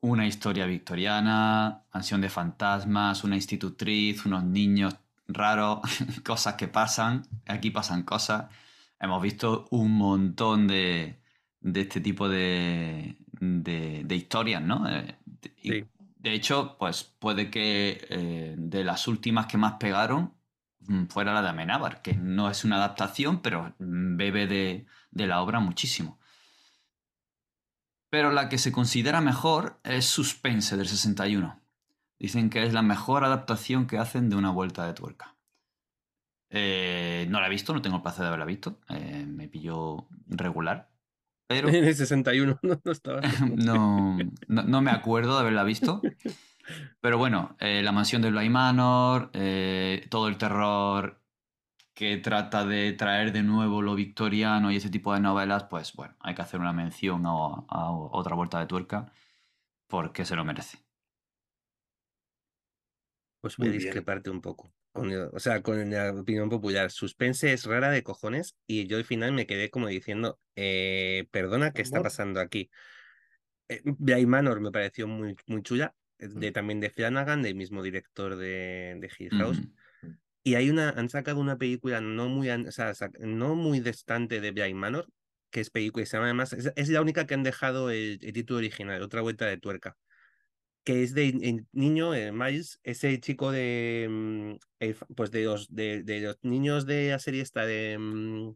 [0.02, 4.98] una historia victoriana, mansión de fantasmas, una institutriz, unos niños
[5.28, 5.80] raros,
[6.26, 7.24] cosas que pasan.
[7.48, 8.54] Aquí pasan cosas.
[9.00, 11.22] Hemos visto un montón de,
[11.62, 14.90] de este tipo de, de, historias, ¿no?
[14.90, 15.18] Eh,
[16.18, 20.34] de hecho, pues puede que eh, de las últimas que más pegaron
[21.10, 25.60] fuera la de Amenábar, que no es una adaptación, pero mm, bebe de, la obra
[25.60, 26.20] muchísimo.
[28.10, 31.60] Pero la que se considera mejor es Suspense del 61.
[32.18, 35.36] Dicen que es la mejor adaptación que hacen de una vuelta de tuerca.
[36.50, 38.80] Eh, no la he visto, no tengo el placer de haberla visto.
[38.90, 40.90] Eh, me pilló regular.
[41.48, 41.68] Pero...
[41.70, 43.22] En el 61 no, estaba.
[43.56, 44.18] no,
[44.48, 46.02] no, me acuerdo de haberla visto.
[47.02, 51.22] Pero bueno, eh, La mansión de Bly Manor, eh, todo el terror
[51.94, 56.16] que trata de traer de nuevo lo victoriano y ese tipo de novelas, pues bueno,
[56.22, 57.30] hay que hacer una mención a,
[57.70, 59.14] a otra vuelta de tuerca
[59.88, 60.80] porque se lo merece.
[63.42, 64.74] Pues voy a discreparte un poco.
[64.94, 66.90] o sea, con la opinión popular.
[66.92, 71.72] Suspense es rara de cojones y yo al final me quedé como diciendo, eh, perdona,
[71.72, 72.72] ¿qué está pasando aquí?
[73.70, 78.98] Eh, Manor me pareció muy, muy chula, de, también de Flanagan, del mismo director de,
[79.00, 79.62] de Hill House.
[80.44, 84.52] Y hay una, han sacado una película no muy, o sea, no muy distante de
[84.52, 85.08] Bly Manor,
[85.50, 88.34] que es película y se llama además, es, la única que han dejado el, el
[88.34, 89.98] título original, otra vuelta de tuerca
[90.86, 94.56] que es de niño, eh, Miles, ese chico de, mm,
[95.16, 98.56] pues de los, de, los niños de la serie esta de, mm,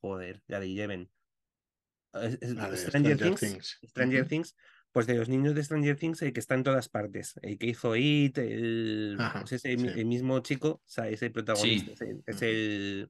[0.00, 1.10] joder, la de Eleven.
[2.12, 4.54] Stranger, Things, Stranger Things,
[4.98, 7.68] pues de los niños de Stranger Things, el que está en todas partes, el que
[7.68, 9.16] hizo It, el,
[9.48, 11.92] pues el, mismo chico, o sea, es el protagonista,
[12.26, 13.08] es, el,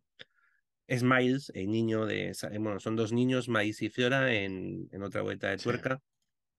[0.86, 5.22] es Miles, el niño de, bueno, son dos niños, Miles y Fiora, en, en otra
[5.22, 6.03] vuelta de tuerca.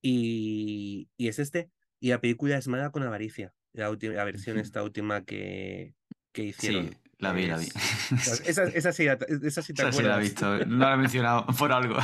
[0.01, 1.69] Y, y es este.
[1.99, 3.53] Y la película es mala con avaricia.
[3.71, 5.93] La, la versión esta última que,
[6.31, 6.97] que hicieron.
[7.19, 7.67] La vi, la vi.
[8.45, 10.65] Esa, esa, sí, esa sí te esa sí la he visto.
[10.65, 11.97] No la he mencionado por algo.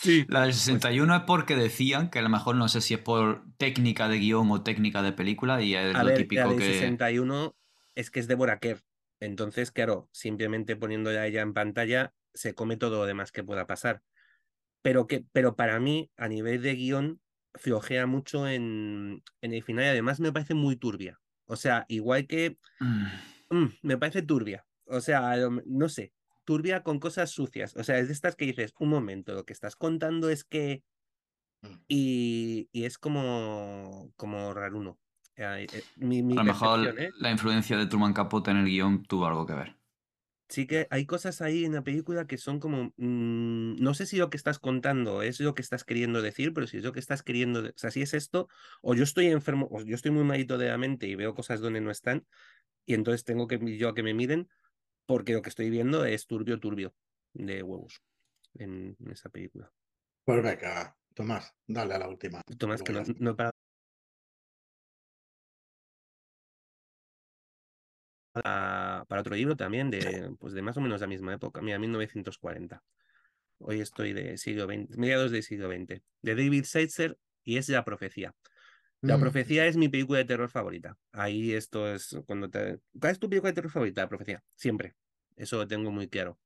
[0.00, 0.26] Sí.
[0.28, 3.00] La del 61 pues es porque decían que a lo mejor no sé si es
[3.00, 6.74] por técnica de guion o técnica de película y es lo típico la del que.
[6.74, 7.56] 61
[7.94, 8.82] es que es de Kerr.
[9.18, 13.66] Entonces, claro, simplemente poniéndola a ella en pantalla se come todo lo demás que pueda
[13.66, 14.02] pasar
[14.82, 17.20] pero, que, pero para mí, a nivel de guion,
[17.54, 21.20] flojea mucho en, en el final y además me parece muy turbia.
[21.46, 23.06] O sea, igual que mm.
[23.52, 24.64] Mm, me parece turbia.
[24.86, 25.36] O sea,
[25.66, 26.12] no sé,
[26.44, 27.76] turbia con cosas sucias.
[27.76, 30.82] O sea, es de estas que dices, un momento, lo que estás contando es que...
[31.60, 31.74] Mm.
[31.86, 34.98] Y, y es como, como raruno.
[35.36, 37.10] Eh, eh, mi, a lo mejor ¿eh?
[37.18, 39.76] la influencia de Truman Capote en el guion tuvo algo que ver
[40.52, 44.18] sí que hay cosas ahí en la película que son como, mm, no sé si
[44.18, 47.00] lo que estás contando es lo que estás queriendo decir, pero si es lo que
[47.00, 48.48] estás queriendo, o sea, si es esto,
[48.82, 51.60] o yo estoy enfermo, o yo estoy muy malito de la mente y veo cosas
[51.60, 52.26] donde no están,
[52.86, 54.48] y entonces tengo que yo a que me miren,
[55.06, 56.94] porque lo que estoy viendo es turbio, turbio
[57.32, 58.02] de huevos
[58.54, 59.72] en, esa película.
[60.24, 62.42] Pues venga, Tomás, dale a la última.
[62.58, 63.52] Tomás, que no, no para
[68.32, 72.82] para, otro libro también de, pues de más o menos la misma época, mira, 1940.
[73.58, 77.84] Hoy estoy de siglo XX, mediados del siglo XX, de David Seitzer y es La
[77.84, 78.34] Profecía.
[79.02, 79.20] La mm.
[79.20, 80.96] Profecía es mi película de terror favorita.
[81.12, 82.78] Ahí esto es cuando te...
[82.98, 84.02] ¿Cuál es tu película de terror favorita?
[84.02, 84.42] La Profecía.
[84.54, 84.94] Siempre.
[85.36, 86.38] Eso lo tengo muy claro.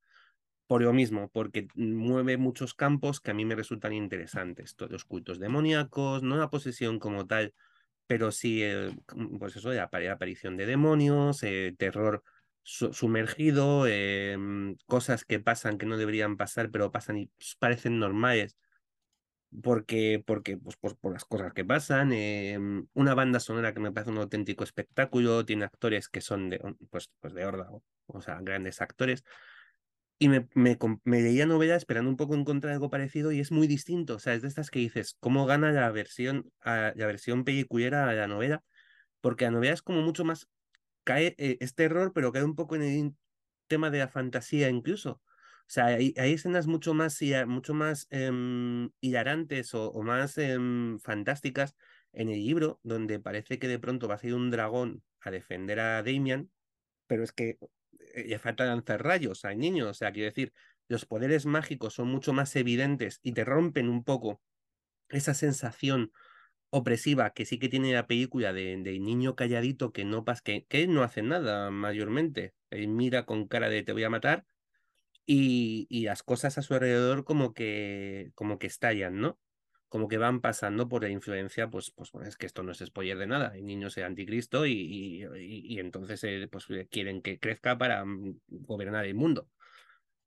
[0.67, 4.75] por lo mismo, porque mueve muchos campos que a mí me resultan interesantes.
[4.75, 7.55] Todos los cultos demoníacos, no la posesión como tal,
[8.07, 8.63] pero sí,
[9.39, 12.25] pues eso, la aparición de demonios, eh, terror
[12.65, 17.31] sumergido, em, cosas que pasan que no deberían pasar, pero pasan y
[17.61, 18.57] parecen normales
[19.63, 22.13] porque, porque pues, por, por, las cosas que pasan.
[22.13, 26.61] Em, una banda sonora que me parece un auténtico espectáculo, tiene actores que son de,
[26.91, 29.25] pues, pues de órdago, o sea, grandes actores.
[30.19, 33.67] Y me, me, me, leía novela esperando un poco encontrar algo parecido y es muy
[33.67, 34.15] distinto.
[34.15, 38.09] O sea, es de estas que dices, ¿cómo gana la versión, a, la versión peliculera
[38.09, 38.63] a la novela?
[39.21, 40.49] Porque la novela es como mucho más,
[41.05, 43.15] cae, eh, este error, pero cae un poco en el
[43.69, 45.21] tema de la fantasía incluso.
[45.69, 51.77] O sea, hay, escenas mucho más, mucho más em, hilarantes o, más em, fantásticas
[52.13, 55.81] en el libro, donde parece que de pronto va a ser un dragón a defender
[55.81, 56.51] a Damian,
[57.09, 57.59] pero es que
[58.15, 59.89] eh, le falta lanzar rayos al niño.
[59.89, 60.53] O sea, quiero decir,
[60.89, 64.41] los poderes mágicos son mucho más evidentes y te rompen un poco
[65.09, 66.13] esa sensación
[66.71, 71.03] opresiva que sí que tiene la película de, niño calladito que no que, que no
[71.03, 72.55] hace nada mayormente.
[72.71, 74.47] Mira con cara de te voy a matar
[75.27, 79.39] y, las cosas a su alrededor como que, como que estallan, ¿no?
[79.89, 82.79] Como que van pasando por la influencia, pues, pues bueno, es que esto no es
[82.79, 87.39] spoiler de nada, el niño es anticristo y, y, entonces eh, pues, eh, quieren que
[87.39, 89.49] crezca para mm, gobernar el mundo.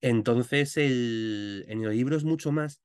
[0.02, 2.82] Entonces el, en el libro es mucho más,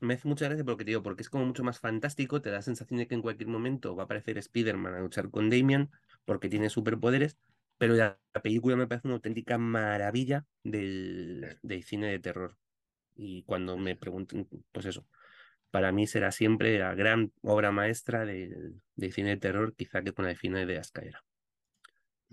[0.00, 2.62] me hace mucha gracia porque digo, porque es como mucho más fantástico, te da la
[2.62, 5.90] sensación de que en cualquier momento va a aparecer Spider-Man a luchar con Damian
[6.24, 7.36] porque tiene superpoderes,
[7.78, 12.56] pero la, película me parece una auténtica maravilla del, del, cine de terror.
[13.14, 15.06] Y cuando me pregunten, pues eso,
[15.70, 20.26] para mí será siempre la gran obra maestra del, cine de terror, quizá que con
[20.26, 21.24] la final de Ascaera.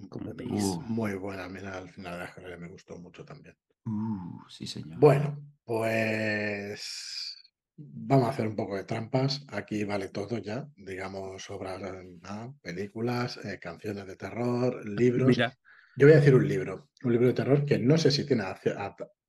[0.10, 0.64] Como veis.
[0.64, 3.56] Uh, muy buena, mira, al final de Ascaera me gustó mucho también.
[3.86, 5.00] Uh, sí, señor.
[5.00, 7.43] Bueno, pues
[7.76, 9.46] Vamos a hacer un poco de trampas.
[9.50, 11.82] Aquí vale todo ya, digamos, obras,
[12.62, 15.36] películas, eh, canciones de terror, libros.
[15.38, 18.44] Yo voy a decir un libro, un libro de terror que no sé si tiene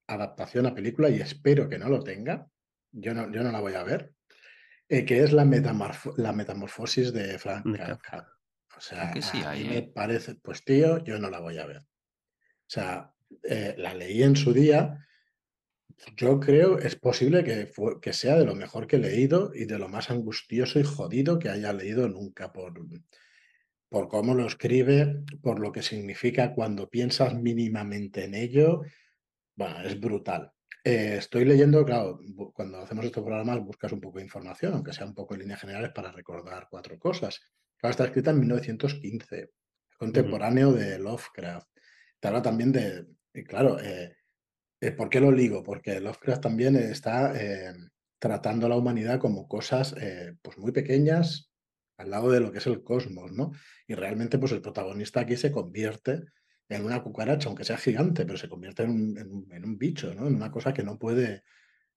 [0.07, 2.47] adaptación a película y espero que no lo tenga.
[2.93, 4.15] Yo no, yo no la voy a ver.
[4.89, 8.29] Eh, que es la, la metamorfosis de Frank Kafka.
[8.77, 9.93] O sea, a mí me ¿eh?
[9.95, 11.79] parece, pues tío, yo no la voy a ver.
[11.79, 13.15] O sea,
[13.77, 14.99] la leí en su día
[16.17, 17.71] yo creo, es posible que,
[18.01, 21.39] que sea de lo mejor que he leído y de lo más angustioso y jodido
[21.39, 22.75] que haya leído nunca por,
[23.89, 28.83] por cómo lo escribe, por lo que significa cuando piensas mínimamente en ello.
[29.55, 30.53] Bueno, es brutal.
[30.83, 32.21] Eh, estoy leyendo, claro,
[32.53, 35.61] cuando hacemos estos programas buscas un poco de información, aunque sea un poco en líneas
[35.61, 37.41] generales para recordar cuatro cosas.
[37.77, 39.51] Claro, está escrita en 1915,
[39.97, 41.69] contemporáneo de Lovecraft.
[42.21, 43.07] Te habla también de,
[43.45, 44.17] claro, eh,
[44.85, 45.63] eh, ¿Por qué lo digo?
[45.63, 47.73] Porque Lovecraft también está eh,
[48.19, 51.51] tratando a la humanidad como cosas eh, pues muy pequeñas
[51.97, 53.53] al lado de lo que es el cosmos, ¿no?
[53.87, 56.25] Y realmente pues el protagonista aquí se convierte
[56.69, 60.27] en una cucaracha, aunque sea gigante, pero se convierte en un, en un bicho, ¿no?
[60.27, 61.45] En una cosa que no puede,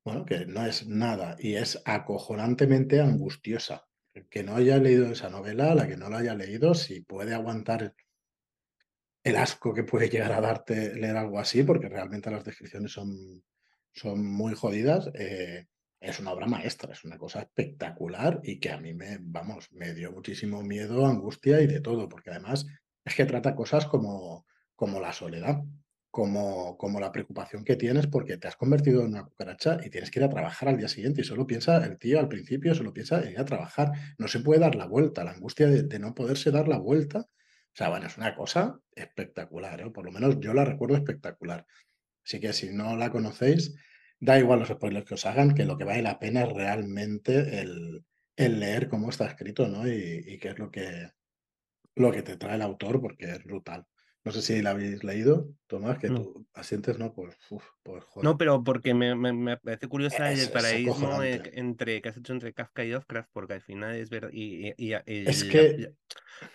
[0.06, 3.86] bueno, que no es nada y es acojonantemente angustiosa.
[4.14, 7.34] El que no haya leído esa novela, la que no la haya leído, si puede
[7.34, 7.96] aguantar
[9.28, 13.44] el asco que puede llegar a darte leer algo así, porque realmente las descripciones son,
[13.94, 15.10] son muy jodidas.
[15.14, 15.68] Eh,
[16.00, 19.94] es una obra maestra, es una cosa espectacular y que a mí me, vamos, me
[19.94, 22.66] dio muchísimo miedo, angustia y de todo, porque además
[23.04, 25.64] es que trata cosas como, como la soledad,
[26.12, 30.12] como, como la preocupación que tienes porque te has convertido en una cucaracha y tienes
[30.12, 32.94] que ir a trabajar al día siguiente y solo piensa, el tío al principio solo
[32.94, 36.14] piensa en ir a trabajar, no se puede dar la vuelta, la angustia de, no
[36.14, 37.28] poderse dar la vuelta
[37.78, 39.92] sea, bueno, es una cosa espectacular, ¿eh?
[39.92, 41.66] por lo menos yo la recuerdo espectacular.
[42.26, 43.76] Así que si no la conocéis,
[44.20, 47.62] da igual los spoilers que os hagan, que lo que vale la pena es realmente
[47.62, 48.04] el,
[48.36, 49.88] leer cómo está escrito, ¿no?
[49.88, 51.12] Y, qué es lo que,
[51.96, 53.86] lo que te trae el autor, porque es brutal.
[54.28, 57.14] No sé si la habéis leído, Tomás, que tú asientes, ¿no?
[57.14, 57.34] Pues,
[57.82, 62.52] pues No, pero porque me, me, parece curiosa el paraíso entre, que has hecho entre
[62.52, 64.30] Kafka y Lovecraft, porque al final es verdad.
[64.34, 64.74] Y,
[65.06, 65.94] es que.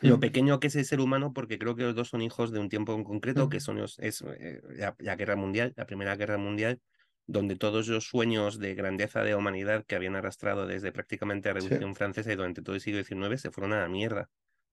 [0.02, 2.58] lo pequeño que es el ser humano, porque creo que los dos son hijos de
[2.58, 4.60] un tiempo en concreto, que son es eh,
[4.98, 6.78] la, guerra mundial, la primera guerra mundial,
[7.26, 11.94] donde todos los sueños de grandeza de humanidad que habían arrastrado desde prácticamente la Revolución
[11.94, 14.28] Francesa y durante todo el siglo XIX se fueron a la mierda.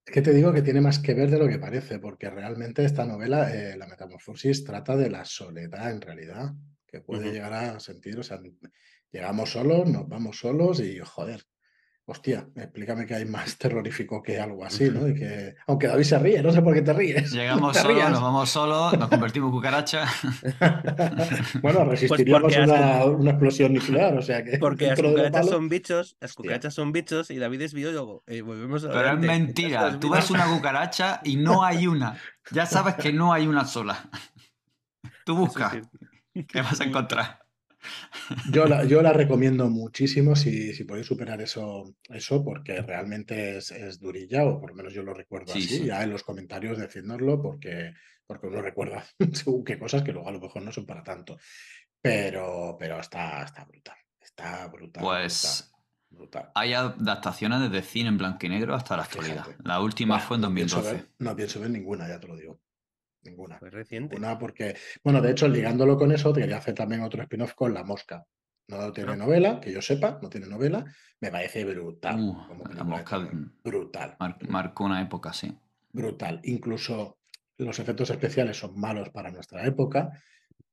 [0.09, 2.83] Es que te digo que tiene más que ver de lo que parece, porque realmente
[2.83, 6.51] esta novela, eh, La Metamorfosis, trata de la soledad en realidad,
[6.87, 8.41] que puede llegar a sentir, o sea,
[9.11, 11.43] llegamos solos, nos vamos solos y joder,
[12.09, 15.07] hostia, explícame que hay más terrorífico que algo así, ¿no?
[15.07, 17.31] Y que, aunque David se ríe, no sé por qué te ríes.
[17.31, 20.07] Llegamos solos, nos vamos solos, nos convertimos en cucaracha.
[21.61, 24.57] bueno, pues resistiríamos una, una, explosión nuclear, o sea que...
[24.59, 28.23] Porque las cucarachas son bichos, las cucarachas son bichos y David es biólogo.
[28.25, 32.17] Eh, volvemos a Pero es mentira, tú ves una cucaracha y no hay una.
[32.51, 34.09] Ya sabes que no hay una sola.
[35.25, 35.77] Tú buscas,
[36.33, 37.48] ¿qué vas a encontrar?
[38.51, 43.71] Yo la, yo la recomiendo muchísimo si, si podéis superar eso, eso porque realmente es,
[43.71, 47.41] es durilla, o por lo menos yo lo recuerdo así, ya en los comentarios decídnoslo,
[47.41, 47.93] porque,
[48.25, 51.37] porque uno recuerda según qué cosas que luego a lo mejor no son para tanto.
[52.01, 53.97] Pero, pero está, está brutal.
[54.21, 55.03] Está brutal.
[55.03, 55.71] Pues
[56.09, 59.45] brutal, hay adaptaciones desde cine en blanco y negro hasta la actualidad.
[59.63, 61.05] La última fue en 2012.
[61.19, 62.59] no pienso ver ninguna, ya te lo digo.
[63.23, 63.59] Ninguna.
[63.59, 64.15] Fue reciente.
[64.15, 67.73] Ninguna porque, bueno, de hecho, ligándolo con eso, te quería hacer también otro spin-off con
[67.73, 68.25] La Mosca.
[68.67, 69.15] No tiene ah.
[69.15, 70.85] novela, que yo sepa, no tiene novela.
[71.19, 72.19] Me parece brutal.
[72.19, 73.29] Uh, la Mosca.
[73.63, 74.15] Brutal.
[74.47, 75.57] marcó una época, sí.
[75.91, 76.39] Brutal.
[76.43, 77.19] Incluso
[77.57, 80.11] los efectos especiales son malos para nuestra época,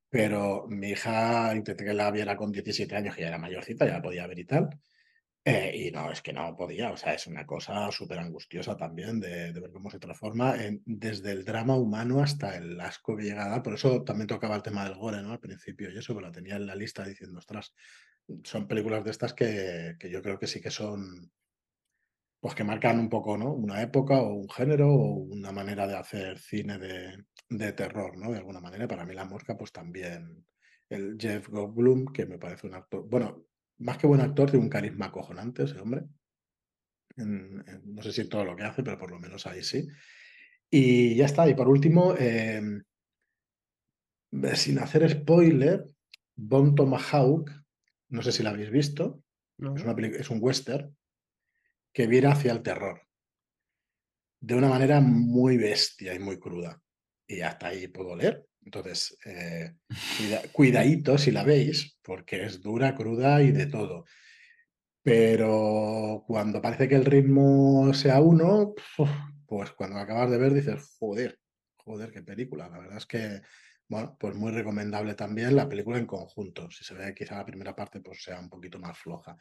[0.09, 3.95] pero mi hija intenté que la viera con 17 años, que ya era mayorcita, ya
[3.95, 4.69] la podía ver y tal.
[5.49, 9.21] Eh, y no, es que no podía, o sea, es una cosa súper angustiosa también
[9.21, 13.45] de, ver cómo se transforma en, desde el drama humano hasta el asco que llega
[13.45, 13.63] a dar.
[13.63, 15.31] Por eso también tocaba el tema del gore, ¿no?
[15.31, 17.73] Al principio, y eso, pero lo tenía en la lista diciendo, ostras,
[18.43, 21.31] son películas de estas que, que yo creo que sí que son,
[22.41, 23.53] pues que marcan un poco, ¿no?
[23.53, 28.33] Una época o un género o una manera de hacer cine de, de terror, ¿no?
[28.33, 28.89] De alguna manera.
[28.89, 30.45] Para mí La Mosca, pues también
[30.89, 33.47] el Jeff Goldblum, que me parece un actor, bueno,
[33.79, 36.05] más que buen actor, tiene un carisma acojonante ese hombre.
[37.17, 39.89] no sé si todo lo que hace, pero por lo menos ahí sí.
[40.71, 41.49] Y ya está.
[41.49, 42.83] Y por último, em,
[44.55, 45.85] sin hacer spoiler,
[46.35, 47.51] Bon Tomahawk,
[48.09, 49.23] no sé si la habéis visto,
[49.59, 50.95] es, una es, un western
[51.93, 53.01] que viene hacia el terror
[54.41, 56.81] de una manera muy bestia y muy cruda.
[57.27, 58.47] Y hasta ahí puedo leer.
[58.65, 59.75] Entonces, eh,
[60.53, 64.05] cuidadito si la veis, porque es dura, cruda y de todo.
[65.03, 68.75] Pero cuando parece que el ritmo sea uno,
[69.47, 71.39] pues cuando acabas de ver dices, joder,
[71.77, 72.69] joder, qué película.
[72.69, 73.41] La verdad es que,
[73.89, 76.69] bueno, pues muy recomendable también la película en conjunto.
[76.73, 79.37] Si se ve quizá la primera parte pues sea un poquito más floja.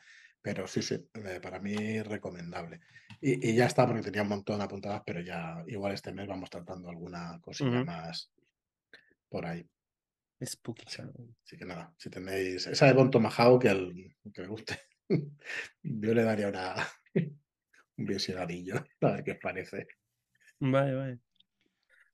[0.46, 2.82] Pero sí, sí, eh, para mí recomendable.
[3.20, 6.52] Y, ya está, porque tenía un montón de apuntadas, pero ya igual este mes vamos
[6.52, 8.32] tratando alguna cosilla más,
[9.28, 9.68] por ahí.
[10.46, 10.86] Spooky.
[10.86, 14.80] Así, que nada, si tenéis esa de Bon Tomahawk que, el, que me guste,
[15.82, 16.76] yo le daría una,
[17.16, 19.88] un visionadillo, a ver qué os parece.
[20.60, 21.20] Vale, vale.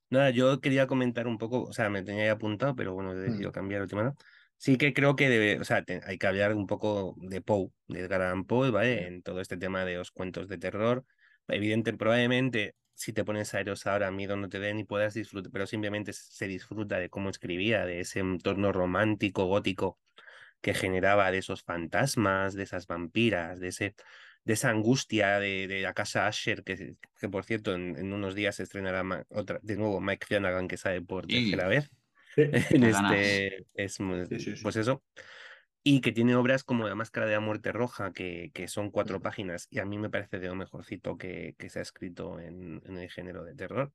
[0.08, 3.16] Nada, yo quería comentar un poco, o sea, me tenía ya apuntado, pero bueno, he
[3.16, 3.52] decidido mm.
[3.52, 4.14] cambiar última
[4.62, 7.98] Sí que creo que debe, o sea, hay que hablar un poco de Poe, de
[7.98, 9.08] Edgar Allan Poe, ¿vale?
[9.08, 11.04] En todo este tema de los cuentos de terror.
[11.48, 15.50] Evidente, probablemente si te pones a ellos ahora, miedo no te den y puedas disfrutar,
[15.50, 19.98] pero simplemente se disfruta de cómo escribía, de ese entorno romántico, gótico
[20.60, 23.96] que generaba, de esos fantasmas, de esas vampiras, de ese
[24.44, 28.54] de esa angustia de, de la casa Asher, que, que por cierto en, unos días
[28.54, 31.90] se estrenará otra, de nuevo Mike Flanagan, que sabe por tercera vez.
[32.36, 33.98] en este, es,
[34.62, 35.02] pues eso
[35.84, 39.20] y que tiene obras como La Máscara de la Muerte Roja, que, que son cuatro
[39.20, 42.80] páginas, y a mí me parece de lo mejorcito que, que se ha escrito en,
[42.84, 43.92] en, el género de terror,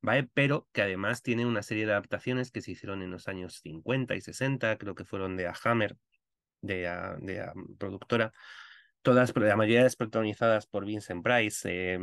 [0.00, 0.28] ¿vale?
[0.32, 4.14] Pero que además tiene una serie de adaptaciones que se hicieron en los años 50
[4.14, 5.96] y 60, creo que fueron de A Hammer,
[6.60, 8.32] de la, de productora,
[9.02, 11.98] todas, la mayoría protagonizadas por Vincent Price, eh,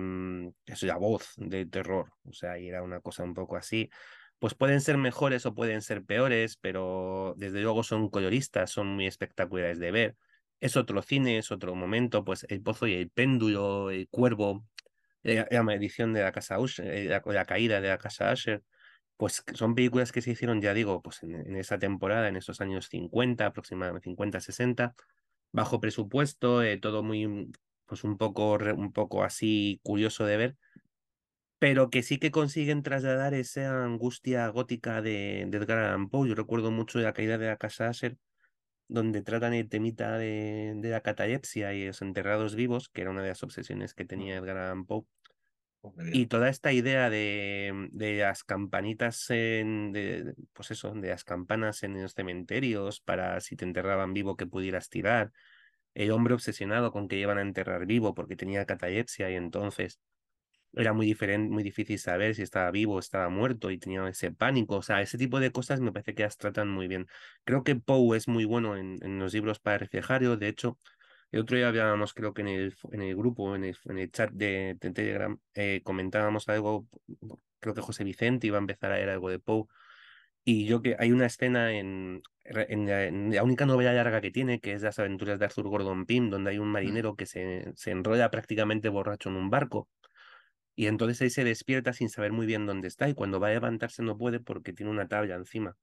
[0.66, 3.90] es la voz de terror, o sea, y era una cosa un poco así
[4.42, 9.06] pues pueden ser mejores o pueden ser peores, pero desde luego son coloristas, son muy
[9.06, 10.18] espectaculares de ver.
[10.60, 14.66] Es otro cine, es otro momento, pues El Pozo y el Péndulo, El Cuervo,
[15.24, 18.64] eh, la, de la casa Usher, eh, la, caída de la casa Usher,
[19.16, 22.88] pues son películas que se hicieron, ya digo, pues en, esa temporada, en esos años
[22.90, 24.96] 50, aproximadamente 50, 60,
[25.52, 27.52] bajo presupuesto, eh, todo muy,
[27.86, 30.58] pues un poco, un poco así curioso de ver,
[31.62, 36.28] pero que sí que consiguen trasladar esa angustia gótica de, de Edgar Allan Poe.
[36.28, 38.18] Yo recuerdo mucho la caída de la casa Asher,
[38.88, 43.22] donde tratan el temita de, de, la catalepsia y los enterrados vivos, que era una
[43.22, 45.06] de las obsesiones que tenía Edgar Allan Poe.
[45.82, 51.24] Oh, y toda esta idea de, de las campanitas, en, de, pues eso, de las
[51.24, 55.32] campanas en los cementerios para si te enterraban vivo que pudieras tirar.
[55.94, 60.00] El hombre obsesionado con que iban a enterrar vivo porque tenía catalepsia y entonces
[60.74, 64.32] era muy diferente, muy difícil saber si estaba vivo o estaba muerto y tenía ese
[64.32, 64.78] pánico.
[64.78, 67.08] O sea, ese tipo de cosas me parece que las tratan muy bien.
[67.44, 70.38] Creo que Poe es muy bueno en, en los libros para reflejarlo.
[70.38, 70.78] De hecho,
[71.32, 74.12] El otro día hablábamos, creo que en el, en el grupo, en el, en el
[74.12, 76.88] chat de, Telegram, eh, comentábamos algo,
[77.60, 79.66] creo que José Vicente iba a empezar a leer algo de Poe,
[80.44, 84.74] y yo que hay una escena en, en, la, única novela larga que tiene, que
[84.74, 88.32] es Las aventuras de Arthur Gordon Pym, donde hay un marinero que se, se enrolla
[88.32, 89.88] prácticamente borracho en un barco.
[90.76, 93.52] Y entonces ahí se despierta sin saber muy bien dónde está y cuando va a
[93.52, 95.78] levantarse no puede porque tiene una tabla encima.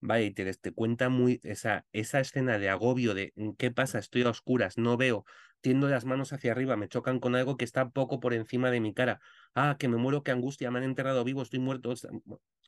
[0.00, 4.22] Vaya, y te, te cuenta muy esa, esa escena de agobio de qué pasa, estoy
[4.22, 5.24] a oscuras, no veo,
[5.62, 8.80] tiendo las manos hacia arriba, me chocan con algo que está poco por encima de
[8.80, 9.20] mi cara.
[9.54, 11.94] Ah, que me muero, qué angustia, me han enterrado vivo, estoy muerto.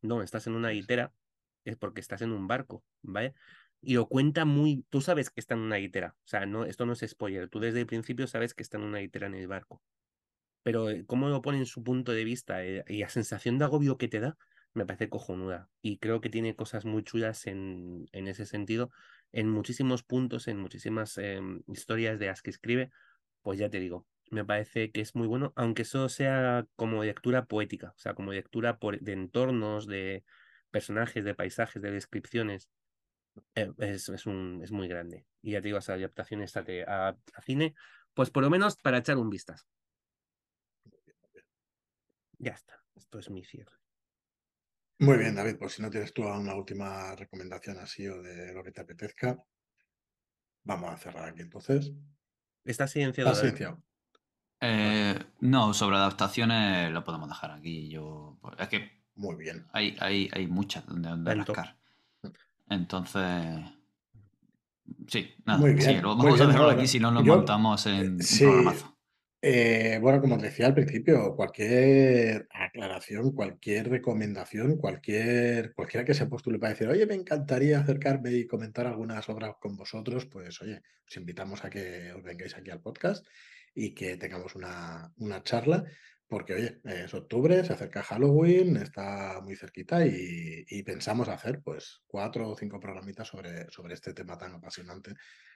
[0.02, 1.12] No, estás en una guitera,
[1.64, 3.34] es porque estás en un barco, ¿vale?
[3.82, 6.86] Y lo cuenta muy, tú sabes que está en una guitera, o sea, no, esto
[6.86, 9.46] no es spoiler, tú desde el principio sabes que está en una guitera en el
[9.48, 9.82] barco.
[10.66, 13.66] Pero eh, cómo lo pone en su punto de vista eh, y la sensación de
[13.66, 14.36] agobio que te da,
[14.74, 15.70] me parece cojonuda.
[15.80, 18.90] Y creo que tiene cosas muy chulas en, en ese sentido,
[19.30, 22.90] en muchísimos puntos, en muchísimas em, historias de las que escribe,
[23.42, 27.44] pues ya te digo, me parece que es muy bueno, aunque eso sea como lectura
[27.44, 30.24] poética, o sea, como lectura por, de entornos, de
[30.72, 32.68] personajes, de paisajes, de descripciones.
[33.54, 35.26] Eh, es, es, un, es muy grande.
[35.42, 36.42] Y ya te digo, esa adaptación
[36.88, 37.76] a, a, cine,
[38.14, 39.64] pues por lo menos para echar un vistazo.
[42.38, 43.76] Ya está, esto es mi cierre.
[44.98, 48.64] Muy bien, David, pues si no tienes tú una última recomendación así o de lo
[48.64, 49.38] que te apetezca,
[50.64, 51.92] vamos a cerrar aquí entonces.
[52.64, 53.30] ¿Está silenciado?
[53.30, 53.82] Está silenciado.
[54.60, 57.88] Eh, no, sobre adaptaciones lo podemos dejar aquí.
[57.90, 59.66] Yo, pues, es que muy bien.
[59.72, 61.78] Hay, hay, hay muchas donde, donde rascar.
[62.68, 63.64] Entonces,
[65.06, 68.20] sí, nada, muy bien, sí, lo vamos a dejarlo aquí si no lo montamos en
[68.22, 68.95] sí, un programazo.
[69.42, 76.26] Eh, bueno, como os decía al principio, cualquier aclaración, cualquier recomendación, cualquier, cualquiera que se
[76.26, 80.82] postule para decir, oye, me encantaría acercarme y comentar algunas obras con vosotros, pues oye,
[81.06, 83.26] os invitamos a que os vengáis aquí al podcast
[83.74, 85.84] y que tengamos una, una charla,
[86.28, 92.50] porque oye, es octubre, se acerca Halloween, está muy cerquita y, pensamos hacer pues cuatro
[92.50, 95.14] o cinco programitas sobre, sobre este tema tan apasionante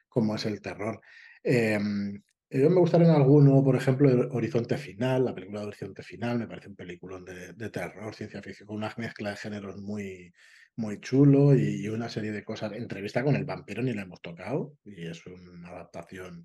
[0.09, 1.01] como es el terror.
[1.43, 6.48] Em, me gustaría en alguno, por ejemplo, Horizonte Final, la película de Horizonte Final, me
[6.48, 10.32] parece un peliculón de, terror, ciencia ficción, con una mezcla de géneros muy,
[10.76, 12.72] muy chulo y, una serie de cosas.
[12.72, 16.42] Entrevista con el vampiro ni la hemos tocado y es una adaptación,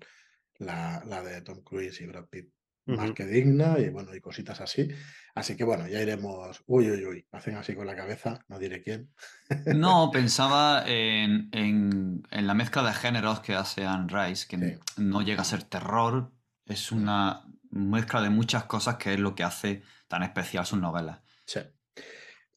[0.58, 2.50] la, la de Tom Cruise y Brad Pitt,
[2.86, 4.88] más que digna y bueno, y cositas así.
[5.34, 6.62] Así que bueno, ya iremos.
[6.66, 9.12] Uy, uy, uy, hacen así con la cabeza, no diré quién.
[9.66, 15.42] No, pensaba en, en, la mezcla de géneros que hace Anne Rice, que no llega
[15.42, 16.32] a ser terror,
[16.64, 21.20] es una mezcla de muchas cosas que es lo que hace tan especial sus novelas.
[21.44, 21.60] Sí.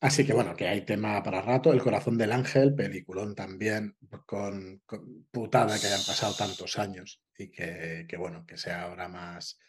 [0.02, 1.74] Así que bueno, que hay tema para rato.
[1.74, 4.82] El corazón del ángel, peliculón también, con,
[5.30, 9.60] putada que hayan pasado tantos años y que, que bueno, que sea ahora más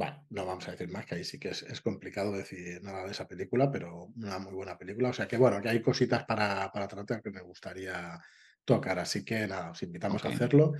[0.00, 3.10] bueno, no vamos a decir más, que ahí sí que es, complicado decir nada de
[3.10, 5.10] esa película, pero una muy buena película.
[5.10, 8.18] O sea que bueno, que hay cositas para, para tratar que me gustaría
[8.64, 8.98] tocar.
[8.98, 10.72] Así que nada, os invitamos a hacerlo.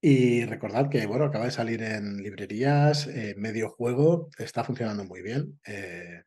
[0.00, 5.20] Y recordad que, bueno, acaba de salir en librerías, eh, medio juego, está funcionando muy
[5.20, 5.58] bien.
[5.66, 6.22] Eh,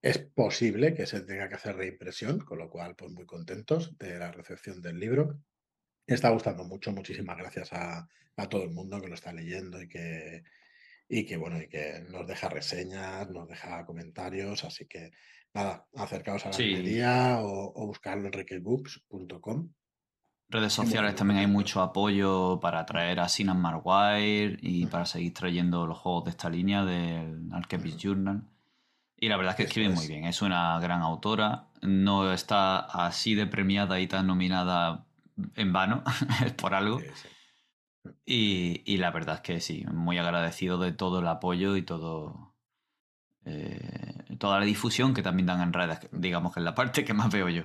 [0.00, 4.18] es posible que se tenga que hacer reimpresión, con lo cual, pues muy contentos de
[4.18, 5.38] la recepción del libro.
[6.06, 9.88] Está gustando mucho, muchísimas gracias a, a todo el mundo que lo está leyendo y
[9.88, 10.42] que,
[11.08, 15.12] y que bueno, y que nos deja reseñas, nos deja comentarios, así que
[15.54, 19.70] nada, acercaos a la librería o, buscarlo en requebooks.com.
[20.48, 25.86] Redes sociales también hay mucho apoyo para traer a Sinan Marwire y para seguir trayendo
[25.86, 28.42] los juegos de esta línea del Alchemist Journal.
[29.18, 33.34] Y la verdad es que escribe muy bien, es una gran autora, no está así
[33.34, 35.06] de premiada y tan nominada
[35.54, 36.04] en vano,
[36.44, 37.00] es por algo.
[38.24, 42.54] Y, la verdad es que sí, muy agradecido de todo el apoyo y todo
[43.44, 47.14] eh, toda la difusión que también dan en redes, digamos que es la parte que
[47.14, 47.62] más veo yo.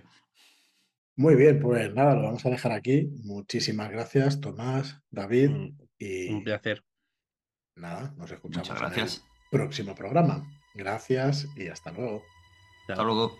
[1.17, 3.09] Muy bien, pues nada, lo vamos a dejar aquí.
[3.23, 5.51] Muchísimas gracias, Tomás, David.
[5.97, 6.83] y un placer.
[7.75, 9.09] Nada, nos escuchamos en el
[9.49, 10.43] próximo programa.
[10.73, 12.23] Gracias y hasta luego.
[12.87, 13.37] Hasta luego.